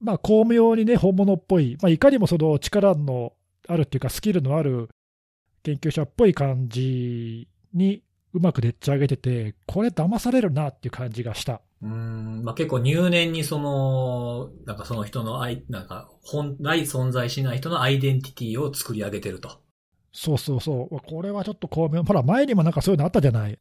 [0.00, 3.32] まあ巧妙にね、本物っぽい、まあいかにもその力の
[3.66, 4.88] あるっていうかスキルのある
[5.62, 11.60] 研究者っぽい感じにうまくでっち上げてて、これ騙されるなっていう感じがした。
[11.82, 19.60] うーん、まあ、結構入念にその、なんかその人のアイ、なんか本来存在しない人のアイデンティティを作り上げてると。
[20.12, 23.58] そうそうそう、これはちょっと巧妙、ほら、前にもなんかそういうのあったじゃない、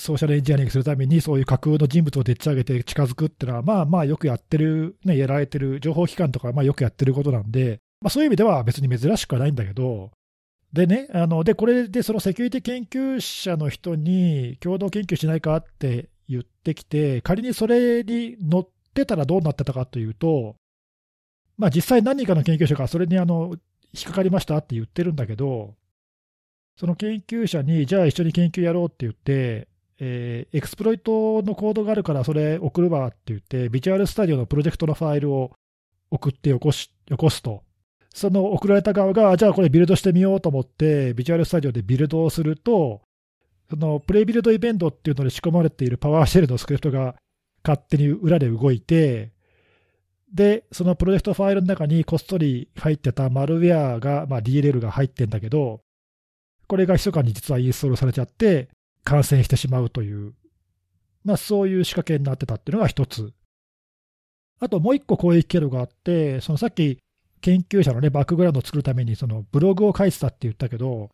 [0.00, 10.10] ソーシャルエンジニアリングするために、そういう架空の人物をでっち上げて近づくっていうのは、まあまあよくやってる、ね、やられてる、情報機関とか、まあよくやってることなんで、まあ、そういう意味では別に珍しくはないんだけど、
[10.72, 20.56] でね、あのでこれでそのセキュリティ研究者の人に共同研究しないかって言ってきて、仮にそれに乗ってたらどうなってたかというと、
[21.58, 23.56] まあ、実際何人かの研究者がそれにあの
[23.92, 25.74] 引っかかりましたって言ってるんだけど、
[26.78, 29.68] その研究者に、じゃあ一緒に研究やろうって言って、
[30.00, 35.52] えーエクスプロイトのコードがあるから、それ送るわって言って、ビジュアルスタジオのプロジェクトのファイルを
[36.10, 37.62] 送ってよこしよこすと。
[38.12, 43.02] その送られた側が、じゃあこれビルドしてみようと思って、ビジュアルスタジオでビルドをすると、
[43.68, 47.14] そのプレイビルドイベントっていうので仕込まれているパワーシェルのスクリプトが
[47.62, 49.30] 勝手に裏で動いて、
[50.32, 55.80] で、そのプロジェクトファイルの中にこっそり入ってたマルウェアが、まあ、DLL が入ってんだけど、
[56.66, 58.68] これが密かに実はインストールされちゃって、
[59.04, 60.34] 感染してしまうという、
[61.24, 63.32] まあ、そういう仕掛けになってたっていうのが一つ。
[64.60, 66.98] あともう一個攻撃経路があって、そのさっき
[67.40, 71.10] 研究者のね、バックグラウンドを作るためにそのブログを書いてたって言ったけど、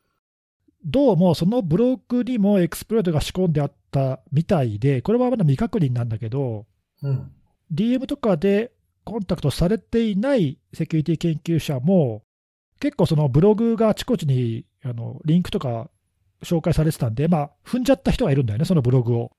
[0.85, 6.67] どうもそのブログにもエクスプロイトが仕込んであったみたいで、これはまだ未確認なんだけど、
[7.03, 7.33] うん。
[7.73, 8.73] DM とかで
[9.05, 12.23] コンタクトされていないセキュリティ研究者も、
[12.81, 15.89] 結構そのブログがあちこちにあのリンクとか
[16.47, 19.33] 紹介されてたんで、まあ、踏んじゃった人がいるんだよね、そのブログを。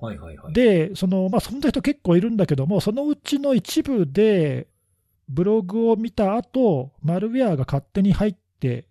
[0.00, 0.54] はいはいはい。
[0.54, 4.68] で、そのまあ、そんな人結構いるんだけども、そのうちの一部で、
[5.28, 8.86] ブログを見た後マルウェアが勝手に入って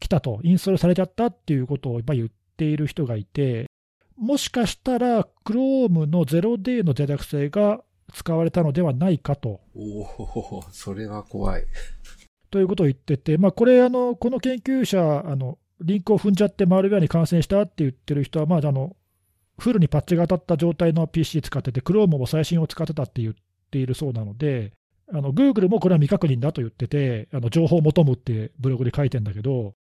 [0.00, 3.66] きたと、インストールされちゃったっていうことをまあ言っている人がいて、
[4.16, 7.80] もしかしたら Chrome の 0day の脆弱性が
[8.12, 9.60] 使われたのではないかと。
[9.74, 11.64] おおそれは怖い。
[12.50, 18.96] ということを言ってて、まあ、これあの、この研究者あの、リンクを踏んじゃってマルウェアに感染したって言ってる人は、まあ、あの
[19.58, 23.34] フルにパッチが当たった状態の PC 使ってて、Chrome も最新を使ってたって言っ
[23.70, 24.72] ているそうなので、
[25.12, 29.74] の Google もこれは未確認だと言ってて、あの情報を求むってブログで書いてるんだけど、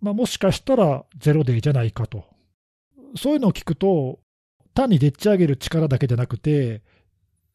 [0.00, 2.24] まあ、もしかしたらゼロデイじゃないかと。
[3.16, 4.18] そういうのを聞くと、
[4.74, 6.82] 単にでっち上げる力だけじゃなくて、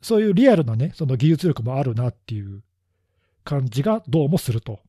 [0.01, 2.63] そういうリアルなね、その技術力もあるなっていう
[3.43, 4.79] 感じがどうもすると。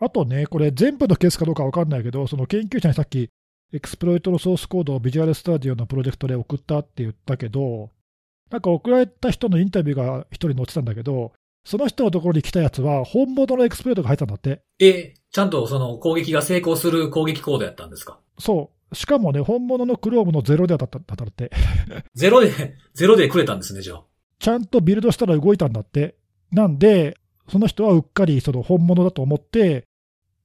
[0.00, 3.28] あとね、これ全部のケースかどうかわかんないけど、その研究者にさっき、
[3.72, 7.90] エクスプロイトのソースコードを Visual Studio のプロジェクトで送ったって言ったけど、
[8.50, 11.32] なんか送られた人のインタビューが一人載ってたんだけど、
[11.64, 14.62] その人のところに来たやつは、本物のエクスプロイトが入ったんだって。
[14.80, 18.18] え、ちゃんとその攻撃が成功する攻撃コードやったんですか？
[18.38, 18.94] そう。
[18.96, 21.50] しかもね、本物のクロームのゼロでだっただったって。
[22.14, 22.50] ゼロで、
[22.94, 24.04] ゼロでくれたんですね、じゃあ。
[24.40, 26.16] ちゃんとビルドしたら動いたんだって。
[26.50, 27.16] なんで、
[27.48, 29.84] その人はうっかりその本物だと思って、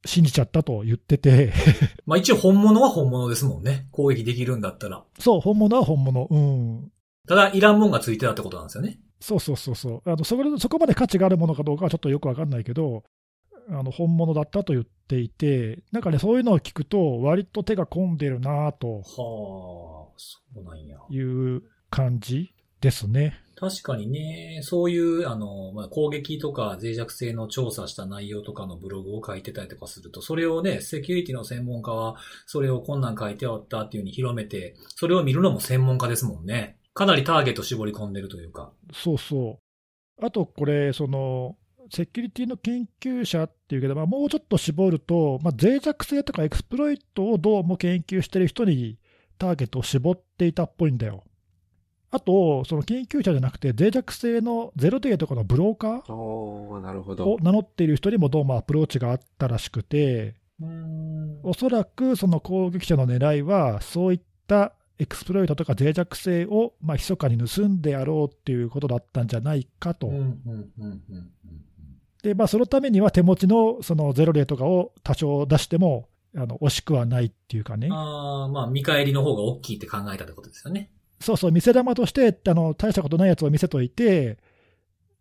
[0.06, 1.54] 信じちゃったと言ってて、
[2.06, 3.88] まあ一応本物は本物ですもんね。
[3.92, 5.04] 攻撃できるんだったら。
[5.20, 6.28] そう、本物は本物。
[6.30, 6.92] うん。
[7.28, 9.00] ただ、いらんもんがついてたってことなんですよね。
[9.20, 10.60] そうそうそうそうあのそこ。
[10.60, 13.04] そこまで価値があるものかどうかはちょっとよくわかんないけど、
[13.70, 20.98] あの本物だったと言っていて、なんかね、そういうのを聞くと、割と手が込んでるなとはあ、そうなんや。
[21.10, 22.55] いう感じ
[22.86, 23.42] ですね。
[23.56, 36.78] 確かにね、そういう、あの、まあ、攻撃とか脆弱性の調査した内容とかのブログを書いてたりとかすると、それをね、セキュリティの専門家は、それをこんなん書いてあったっていう風に広めて、それを見るのも専門家ですもんね。
[36.94, 38.72] かなりターゲット絞り込んでるというか。
[38.94, 39.60] そうそ
[40.22, 40.26] う。
[40.26, 41.58] あとこれ、その、
[41.92, 48.98] セキュリティの研究者っていうけど、まあ、もうちょっと絞ると、まあ、脆弱性とかエクスプロイトをどうも研究してる人に
[49.38, 51.24] ターゲットを絞っていたっぽいんだよ。
[52.12, 57.38] あと、その研究者じゃなくて、脆弱性のゼロデーとかのブローカーを。
[57.42, 61.40] 名乗っている人にもどうもアプローチがあったらしくて、うん。
[61.44, 70.10] おそらくその攻撃者の狙いは、そういったエクスプロイトとか脆弱性をまあ密かに盗んでやろうっていうことだったんじゃないかと。
[72.24, 80.92] で、まあ、そのためには手持ちのそのゼロデーとかを多少出してもあの惜しくはないっていうかね、ああ、まあ、見返りの方が大きいって考えたってことですよね。
[81.20, 84.38] そうそう、見せ玉としてあの大したことないやつを見せといて、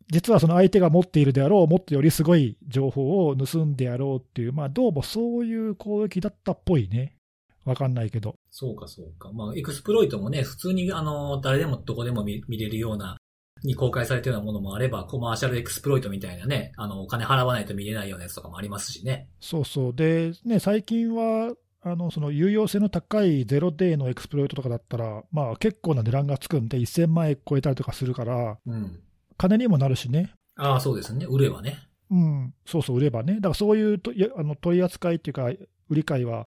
[0.09, 7.16] 実はその相手が持っているであろう、もっとよりすごい情報を盗んでやろうっていう、まあ、どうもそういう攻撃だったっぽいね。
[7.64, 8.34] わかんないけど。
[8.51, 9.32] そうか、そうか。
[9.32, 13.16] まあ、エクスプロイトもね、普通に、あの、誰でもどこでも見見れるような、
[13.62, 19.28] に公開されてるようなものもあれば、 commercial exploit みたいなね、あの、お金払わないと見れないようなやつとかもありますしね。
[19.40, 19.95] そうそう。
[19.95, 21.55] で、ね、最近は、
[21.87, 29.01] あのその有用性の高いゼロデーのエクスプロイトとかだったら、まあ、結構な値段がつくんで、1000万円超えたりとかするから、うん。
[29.37, 30.32] 金にもなるしね。
[30.57, 31.26] ああ、そうですね。
[31.26, 31.78] 売ればね。
[32.11, 33.35] うん、そうそう、売ればね。
[33.35, 35.51] だからそういうとあの取り扱いっていうか、
[35.91, 36.47] 売り買いは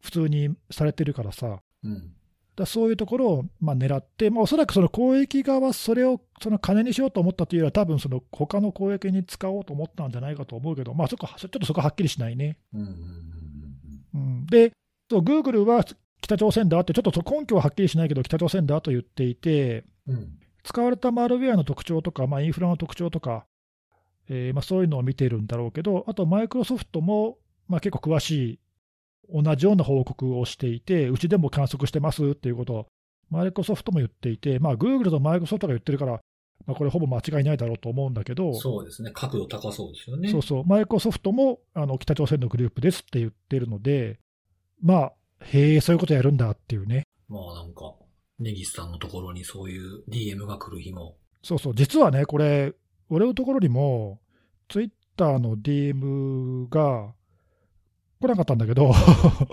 [0.00, 2.14] 普通にされてるからさ、うん。
[2.56, 12.56] らそういうところをまあ狙って、まあ、おそらくその公益側はそれをその金にしようと思ったというよりは、多分その他の公益に使おうと思ったんじゃないかと思うけど、まあ、そこちょっとそこはっきりしないね。
[12.72, 12.80] うん。
[12.80, 12.86] うん。
[12.86, 13.38] うん
[14.14, 14.72] うん、で、
[15.10, 15.84] グーグルは
[16.20, 20.14] 北朝鮮だって、ちょっとそ根拠ははっきりしないけど、北朝鮮だと言っていて、うん。
[20.14, 20.38] うん。
[20.64, 23.46] 使われたマルウェアの特徴とか、まあ、インフラの特徴とか、
[24.28, 27.38] えーまあ、そういうのを見てるんだろうけど、あとマイクロソフトも、
[27.68, 28.58] まあ、結構詳しい
[29.32, 32.86] 同じような報告をしていて、うちでも観測してますっていうことを、
[33.30, 36.20] マイクロソフトも言っていて、まあ、グーグルとマイクロソフトが言ってるから、
[36.66, 39.10] まあ、これ、ほぼ間違いないだろうと思うんだけど、そうですね。
[39.14, 40.30] 角度高そうですよね。
[40.30, 44.18] そうそう、マイクロソフトもあの北朝鮮のグループですって言ってるので、
[44.82, 47.06] まあ、へえ、そういうことやるんだっていうね。
[47.28, 47.94] まあなんか、
[48.38, 51.16] ネギスさんのところにそういう DM が来る日も。
[51.42, 52.74] そうそう、実はね、これ、
[53.08, 54.20] 俺のところにも、
[54.68, 57.14] ツイッターの DM が
[58.20, 58.92] 来なかったんだけど、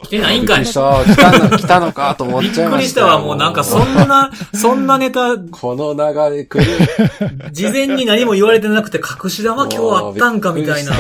[0.05, 1.05] 来てないんかいびっくりした。
[1.05, 2.80] 来たの、来たのかと思っびっちゃいまし。
[2.80, 3.20] くりしたたわ。
[3.20, 7.51] もうなんかそんな、 そんなネタ、この流れ来る。
[7.51, 10.91] 事前に何も言われてなくて隠し玉今日あったんかみたいな。
[10.91, 10.97] な。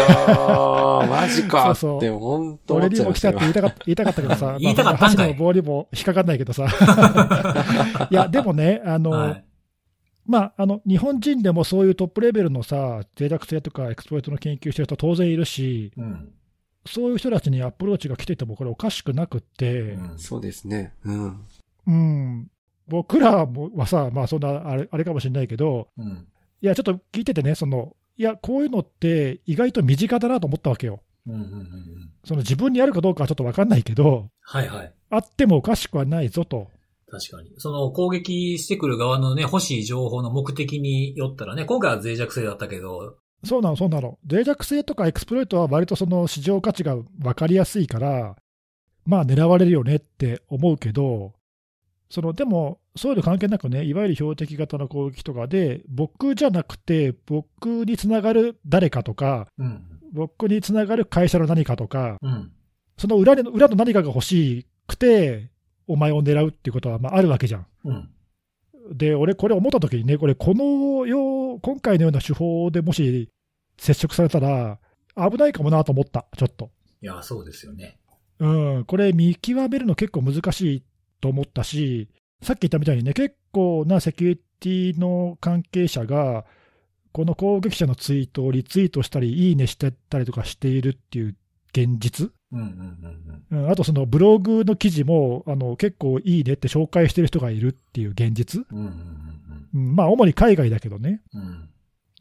[1.09, 3.39] マジかそうそうって、本当思俺にも来たって。
[3.39, 6.67] 言いたかった言いたかったけどさ、 言いたかったんかいまあ箸の棒にも引っかかんないけどさ。
[8.11, 9.43] いや、でもね、あの、はい。
[10.27, 16.29] まあ、あの、日本人でもそういうトップレベルのさ、脆弱性とかエクスプロイトの研究してる人当然いるし、うん。
[16.87, 20.93] そういう人たちにアプローチが来ててもこれおかしくなくって、うんそうですね。
[21.03, 21.45] うん。
[21.87, 22.47] うん、
[22.87, 26.27] 僕らもはさ、まあそんなあれあれかもしれないけど、うん。
[26.61, 31.01] いや、ちょっと聞いててね、その、いや、こういうのって意外と身近だなと思ったわけよ。
[31.27, 32.11] うんうんうんうん。
[32.23, 34.93] その自分にあるかどうかはちょっとわかんないけど、はいはい。
[35.09, 36.69] あってもおかしくはないぞと。
[37.07, 37.53] 確かに。
[37.57, 44.17] その攻撃してくる側のね、欲しい情報の目的によったらね、今回は脆弱性だったけど、そうなの、そうなの。
[44.29, 48.35] 脆弱性とかエクスプロイトは割とその市場価値が分かりやすいから、
[49.05, 51.33] まあ狙われるよねって思うけど、
[52.09, 59.83] そのでも、そういうの関係なくね、いわゆる標的型の攻撃とかで、僕じゃなくて、僕につながる誰かとか、うん。
[60.13, 62.51] 僕につながる会社の何かとか、うん。
[62.97, 65.49] その裏に裏の何かが欲しくて、
[65.87, 67.67] お前を狙うっていうことはまああるわけじゃん。
[67.83, 68.09] うん。
[68.93, 73.29] で、俺、これ思ったときにね、これ、このよう、今回のような手法でもし
[73.77, 74.79] 接触されたら、
[75.15, 76.71] 危ないかもなと思った、ちょっと。
[77.01, 77.97] いや、そうですよね。
[78.39, 80.83] うん、これ、見極めるの結構難しい
[81.21, 82.09] と思ったし、
[82.41, 86.45] さっき言ったみたいにね、結構なセキュリティの関係者が、
[87.11, 91.35] この攻撃者のツイートをリツイートしたり、いいねしてたりとかしているっていう
[91.75, 92.31] 現実、
[93.69, 98.65] あとそのブログの記事もあの結構いいねって紹介してる人がいるっていう現実、
[99.73, 101.21] まあ、主に海外だけどね。
[101.33, 101.69] うん。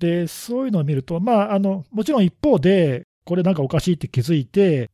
[0.01, 4.91] で、そういうのを見ると、まあ、あのもちろん一方で、これなんかおかしいって気づいて、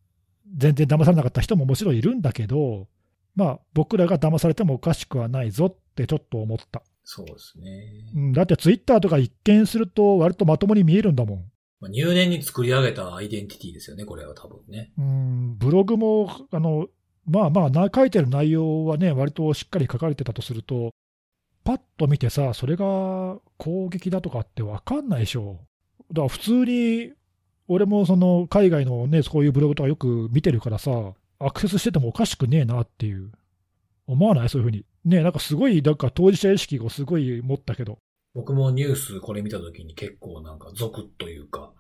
[0.57, 2.87] 全然騙されなかった人ももちろんいるんだけど、
[3.35, 6.83] まあ、僕らが騙されてもおかしくはないぞってちょっと思った。
[7.03, 8.11] そうですね。
[8.15, 11.45] うん、だってツイッターとか一見すると、割とまともに見えるんだもん。
[11.89, 14.93] 入念に作り上げたアイデンティティですよね、これは多分ね。
[14.99, 16.89] うん、ブログも、あの
[17.27, 20.91] まあまあ、書いてる内容はね、割としっかり書かれてたとすると、
[21.63, 25.61] パッと見てさ、それが攻撃だとかって分かんないでしょ。
[26.11, 27.13] だから普通に、
[27.69, 30.91] 俺もその海外のね、そういうブログとかよく見てるからさ、
[31.39, 33.31] アクセスしててもおかしくねえなっていう、
[34.07, 34.49] 思わない？
[34.49, 34.85] そういうふうに。
[35.05, 37.99] ねなんかすごい、なんか当事者意識をすごい持ったけど、
[38.35, 41.73] 僕もニュースこれ見た時に結構なんかゾクッというか、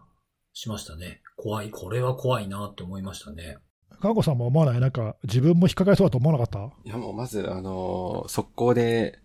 [0.52, 1.22] しましたね。
[1.36, 3.56] 怖い、これは怖いなって思いましたね。
[4.00, 4.80] かこさんも思わない？
[4.80, 9.18] なんか自分も引っかかりそうだと思わなかっいや、もうまず、あのー速攻で、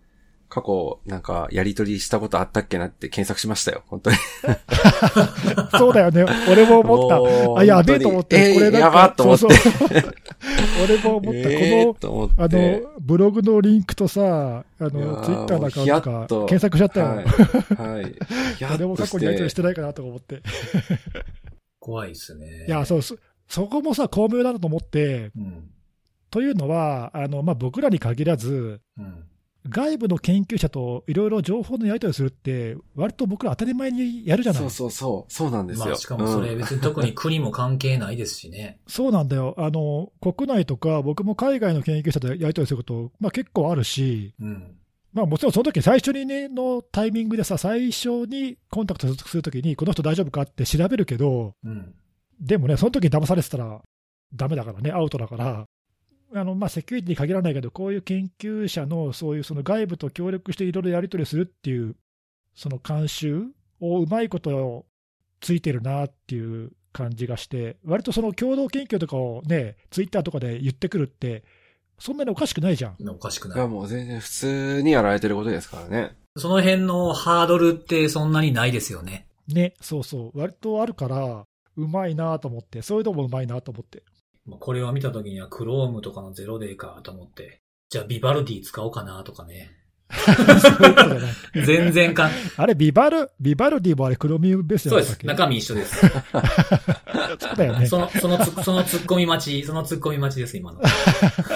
[0.48, 3.82] 過去、なんか、やりとりしたことあったっけなって検索しましたよ。
[3.86, 4.16] 本当に。
[5.70, 7.60] た そうだよね、俺も思った。
[7.60, 9.40] あ、やべえと思って、これなんか、えーやばっと思って。
[9.40, 9.88] そうそう
[10.84, 14.96] 俺も思った、えーこの、あの、ブログのリンクとさ、あの、ツ
[15.32, 17.06] イッターのアカウントもうヒヤか検索しちゃったよ。
[17.06, 17.24] はい。
[18.02, 18.16] はい。
[18.60, 20.42] や っ俺もと過去にやりとりしてないかなとか思って。
[21.80, 22.66] 怖いですね。
[22.66, 23.16] いや、そう、そ
[23.48, 25.70] そこもさ、巧妙だなと思って、うん。
[26.30, 29.24] というのは、あの、まあ、僕らに限らず、うん。
[29.68, 35.32] 外部の研究者といろいろ情報のやり取りするって、割と僕ら当たり前にやるじゃないそうそうそう。
[35.32, 35.86] そうなんですよ。
[35.86, 38.80] まあしかもそれうん別に特に国も関係ないですしね。
[38.88, 39.54] そうなんだよ。
[39.58, 44.76] あの、国内とか、僕も海外の研究者とやり取りすること、まあ結構あるし、うん。
[45.12, 51.94] まあもちろんその時最初にね、のタイミングでさ、最初にコンタクトするときに、この人大丈夫かって調べるけど、うん。
[52.40, 53.80] でもね、その時に騙されてたら
[54.34, 55.66] ダメだからね、アウトだから、
[56.40, 61.96] あのまあ、セキュリティに限らないけど、こういう研究者のそういうその外部と協力していろいろやり取りするっていう、
[62.54, 63.44] その慣習
[63.80, 64.86] をうまいこと
[65.40, 71.44] ついてるなっていう感じがして、割とその共同研究とかをね、ツイッターとかで言ってくるって、
[71.98, 72.96] そんなにおかしくないじゃん。
[73.08, 73.68] おかしくいや、ない。
[73.68, 76.16] もう全然普通にやられてることですからね。
[76.36, 79.26] その辺のハードルってそんなにないですよね。
[79.48, 81.44] ね、そうそう、割とあるから、
[81.76, 84.02] うまいなと思って、そういうのもうまいなと思って。
[84.46, 89.70] まあこれを見た時には Chrome とかのゼロデーかと思って、じゃあビバルディ使おうかなとかね。
[91.66, 95.18] 全然かん、あれ、ビバル、ビバルディもあれ、クロミウムベースじそうです。
[95.26, 95.98] 中身一緒です。
[95.98, 97.86] そうだよね。
[97.86, 100.80] その、そのつ、その突っ込み待ち、その突っ込み待ちです、今の。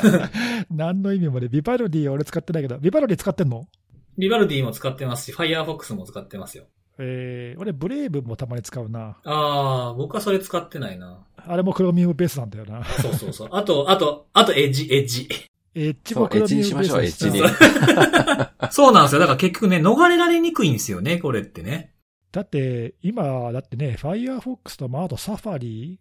[0.71, 3.69] 何の意味もね、ビバルディ俺使ってないけど、ビバルディ使ってんの？
[4.19, 6.65] ビバルディも使ってますし、Firefox も使ってますよ。
[7.03, 9.17] えー、俺、ブレイブもたまに使うな。
[9.25, 11.25] あー、僕はそれ使ってないな。
[11.37, 12.85] あれもクロミウムベースなんだよな。
[12.85, 13.49] そうそうそう。
[13.53, 15.29] あと、あと、あと、エッジ、エッジ。
[15.75, 17.49] エッジそうもクロミウムベースエッジにしましょうエッジにそう
[18.71, 19.21] そうなんですよ。
[19.21, 21.95] だから結局ね、逃れられにくいんですよね、これってね。
[22.33, 25.99] だって、今、だってね、Firefox と、まあ、あとサファリ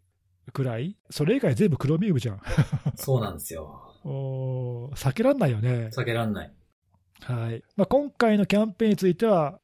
[0.52, 0.98] くらい？
[1.10, 2.42] それ以外全部クロミウムじゃん。
[2.96, 3.96] そうなんですよ。
[4.04, 5.90] おー避けらんないよね。
[5.92, 6.52] 避けらんない。
[7.22, 7.64] はい。
[7.76, 9.60] まあ、今回のキャンペーンについては、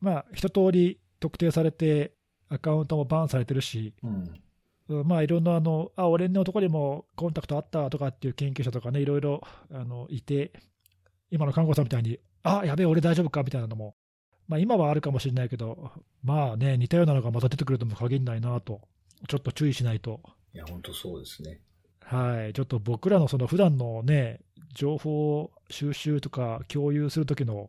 [0.00, 2.12] まあ、一通り特定されて、
[2.48, 4.30] アカウントもバンされてるし、うん。
[4.90, 10.52] うんまあ、いろんなあの、あ、俺のところにもコンタクトあったとかっていう研究者とかね、いろいろあのいて、
[11.30, 13.42] 今の看護師さんみたいに、あ、やべえ、俺大丈夫か？
[13.42, 13.96] みたいなのも、
[14.46, 15.90] まあ、今はあるかもしれないけど、
[16.22, 18.80] まあね、似たようなのがまた出てくるとも限らないなと、
[19.28, 20.22] ちょっと注意しないと。
[20.54, 21.60] いや、本当そうですね。
[22.00, 24.40] はい、ちょっと僕らのその普段のね、
[24.72, 27.68] 情報収集とか共有するときの、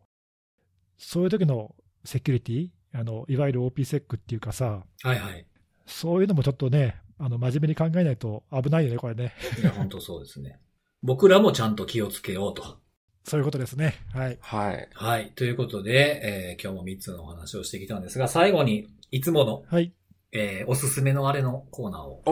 [0.96, 1.74] そういう時の
[2.04, 5.46] セキュリティあの、いわゆる OPSEC っていうかさ、はいはい。
[5.86, 9.32] そういうのもちょっとね、あの真面目に考えないと危ないよね、これね。
[9.60, 10.60] いや、本当そうですね。
[11.02, 12.78] 僕らもちゃんと気をつけようと。
[13.24, 13.94] そういうことですね。
[14.12, 14.38] はい。
[14.40, 14.88] はい。
[14.92, 15.30] はい。
[15.32, 19.92] ということで、えー今日も3つのお話をしてきたんですが、最後に、いつもの、はい。
[20.32, 22.22] えーおすすめのあれのコーナーを、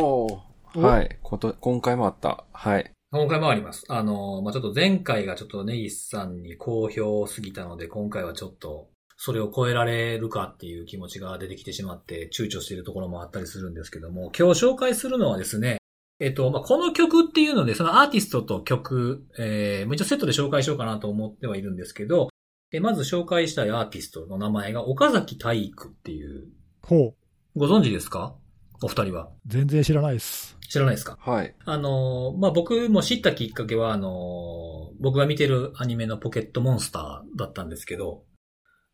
[0.74, 1.18] おはい。
[1.22, 2.44] こと、今回もあった。
[2.52, 2.90] はい。
[3.10, 3.84] 今回もあります。
[3.88, 8.88] あのーまあ、ちょっと前回がちょっとネギスさんに好評すぎたので、今回はちょっと、
[9.20, 15.78] それを超えられるかっていう気持ちが出てきてしまって、躊躇しているところもあったりするんですけども、今日紹介するのはですね、
[16.20, 22.28] えっと、まあ、この曲っていうので、そのアーティストと曲、えー、一応セットで紹介しようかなと思ってはいるんですけど、
[22.72, 26.48] えまず紹介したいアーティストの名前が岡崎体育っていう、
[26.82, 27.14] ほ
[27.56, 27.58] う。
[27.58, 28.34] ご存知ですか？
[28.82, 29.30] お二人は。
[29.46, 30.56] 全然知らないです。
[30.68, 31.18] 知らないですか？
[31.20, 31.54] はい。
[31.64, 38.24] あのーまあ、僕も知ったきっかけは、あのー僕が見てるアニメのポケットモンスターだったんですけど、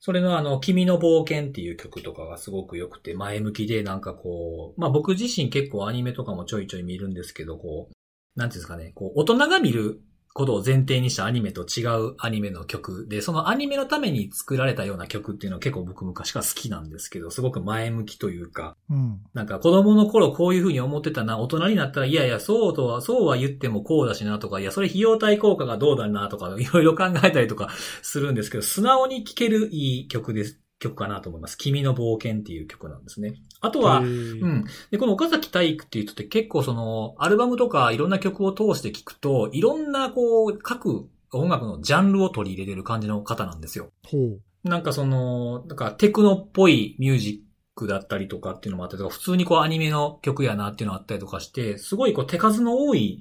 [0.04, 10.02] それのあの、君の冒険っていう曲とかがすごく良くて、前向きでなんかこう、まあ、僕自身結構アニメとかもちょいちょい見るんですけど、こう、なんていうんですかね、こう、大人が見る
[10.34, 19.20] ことを前提にしたアニメと違うアニメの曲で、そのアニメのために作られたような曲っていうのは結構僕昔から好きなんですけど、すごく前向きというか、うん。
[19.32, 27.70] なんか子供の頃こういう風に思ってたな、大人になったらいやいや、そうとは、そうは言ってもこうだしなとか、いや、それ費用対効果がどうだなとか、いろいろ考えたりとか
[28.02, 31.56] するんですけど、素直に聴けるいい曲です、曲かなと思います。
[31.56, 33.34] 君の冒険っていう曲なんですね。
[33.64, 34.64] あとは、うん。
[34.90, 43.90] で、この岡崎体育っていう人って結構その、アルバムとかいろんな曲を通して聴くと、いろんなこう、各音楽のジャンルを取り入れてる感じの方なんですよ。
[44.06, 44.68] ほう。
[44.68, 53.20] なんかその、なんかテクノっぽいミュージックだったりとかっていうのもあったりとか、普通にこうアニメの曲やなっていうのがあったりとかして、すごいこう手数の多い、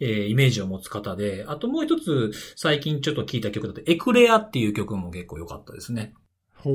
[0.00, 6.14] えーイメージを持つ方で、あともう一つ最近ちょっと聞いた曲だと、エクレアっていう曲も結構良かったですね。
[6.64, 6.74] ほう。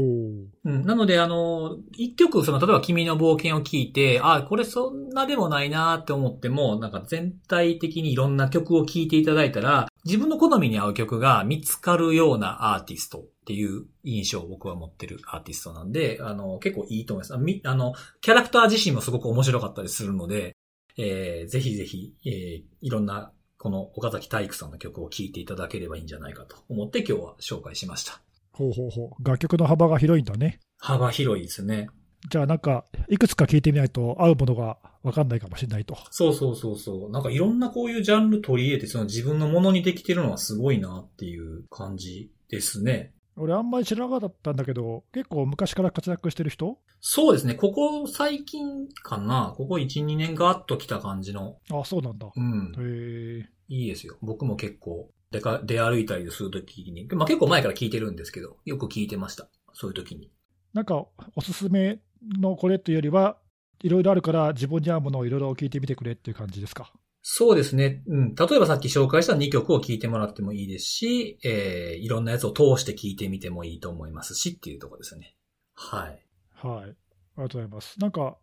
[0.66, 17.34] うん、なので、あの、一曲、その、例えば君の冒険を聞いて、あ、これそんなでもないなって思っても、なんか全体的にいろんな曲を聴いていただいたら、自分の好みに合う曲が見つかるようなアーティストっていう印象を僕は持ってるアーティストなんで、あの、結構いいと思います。
[17.34, 20.56] あみあの、キャラクター自身もすごく面白かったりするので、
[20.98, 28.22] えーぜひぜひ、えーいろんな、この岡崎体育さんの曲を聴いていただければいいんじゃないかと思って今日は紹介しました。
[28.60, 29.26] ほうほうほう。
[29.26, 30.60] 楽曲の幅が広いんだね。
[30.80, 31.88] 幅広いですね。
[32.30, 35.98] じゃあなんか、いくつか聞いてみないと合うものがわかんないかもしれないと。
[36.12, 37.10] そうそうそうそう。
[37.10, 43.14] なんかいろんなこういうジャンル取り入れて、その自分のものにできてるのはすごいなっていう感じですね。
[43.38, 46.78] 俺あんまり知らなかったんだけど、結構昔から活躍してる人？
[47.00, 47.56] そうですね。
[47.56, 49.54] ここ最近かな。
[49.56, 51.56] ここ1、2年ガーッと来た感じの。
[51.72, 52.28] あ、そうなんだ。
[52.36, 52.74] うん。
[52.78, 53.50] へえ。
[53.70, 54.18] いいですよ。
[54.22, 57.08] 僕も結構出か、出歩いたりするときに。
[57.12, 59.50] まあ結構前から聞いてるんですけど、よく聞いてました。
[59.74, 60.32] そういうときに。
[60.74, 61.06] なんか、
[61.36, 62.00] おすすめ
[62.40, 63.38] のこれというよりは、
[63.82, 66.92] いろいろあるから自分に合うものをいろいろ聞いてみてくれっていう感じですか？
[67.22, 68.02] そうですね。
[68.08, 68.36] うん。
[68.36, 75.36] 例えばさっき紹介した2曲を聴いてもらってもいいですし、えー、いろんなやつを通して聴いてみてもいいと思いますしっていうところですね。
[75.76, 76.26] はい。
[76.56, 76.84] はい。
[76.84, 78.00] ありがとうございます。
[78.00, 78.38] なんか、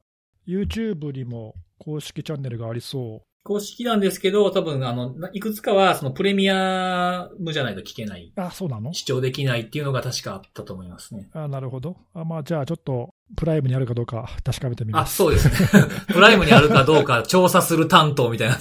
[0.47, 8.41] YouTube にも公式チャンネルがありそ公式なんですけど、多分、あの、ないくつかは、そのプレミアムじゃないと聞けない、う。
[8.41, 8.93] あ、そうなの？
[8.93, 11.31] 視聴できないっていうのが確かあったと思いますね。
[11.33, 11.97] あ、なるほど。
[12.15, 15.17] あまあ、じゃあちょっと、プライムにあるかどうか確かめてみまあ、す。
[15.17, 15.69] そうですね。
[16.13, 18.57] プライムにあるかどうか調査する担当みたいな。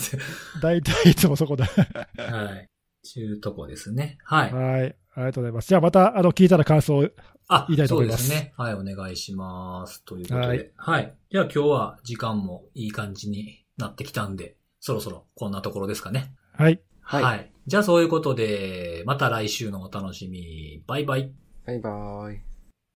[0.62, 1.64] 大体いつもそこで。
[1.64, 2.70] はい。
[3.04, 4.18] ちゅうとこですね。
[4.24, 4.54] はい。
[4.54, 4.96] はい。
[5.16, 5.68] ありがとうございます。
[5.70, 7.10] じゃあまた、あの、聞いたら感想を
[7.48, 8.54] あ、言いたいとそ思いますうですね。
[8.58, 10.04] はい、お願いします。
[10.04, 10.74] ということで。
[10.78, 11.08] ははいい。
[11.32, 16.32] じゃあ今日は時間もいい感じになってきたんで、そろそろこんなところですかね。
[16.52, 16.80] はい。
[17.02, 17.50] はい。
[17.66, 20.84] じゃあそういうことで、また来週のお楽しみ。
[20.86, 21.32] バイバイ。
[21.66, 22.40] バイバーイ。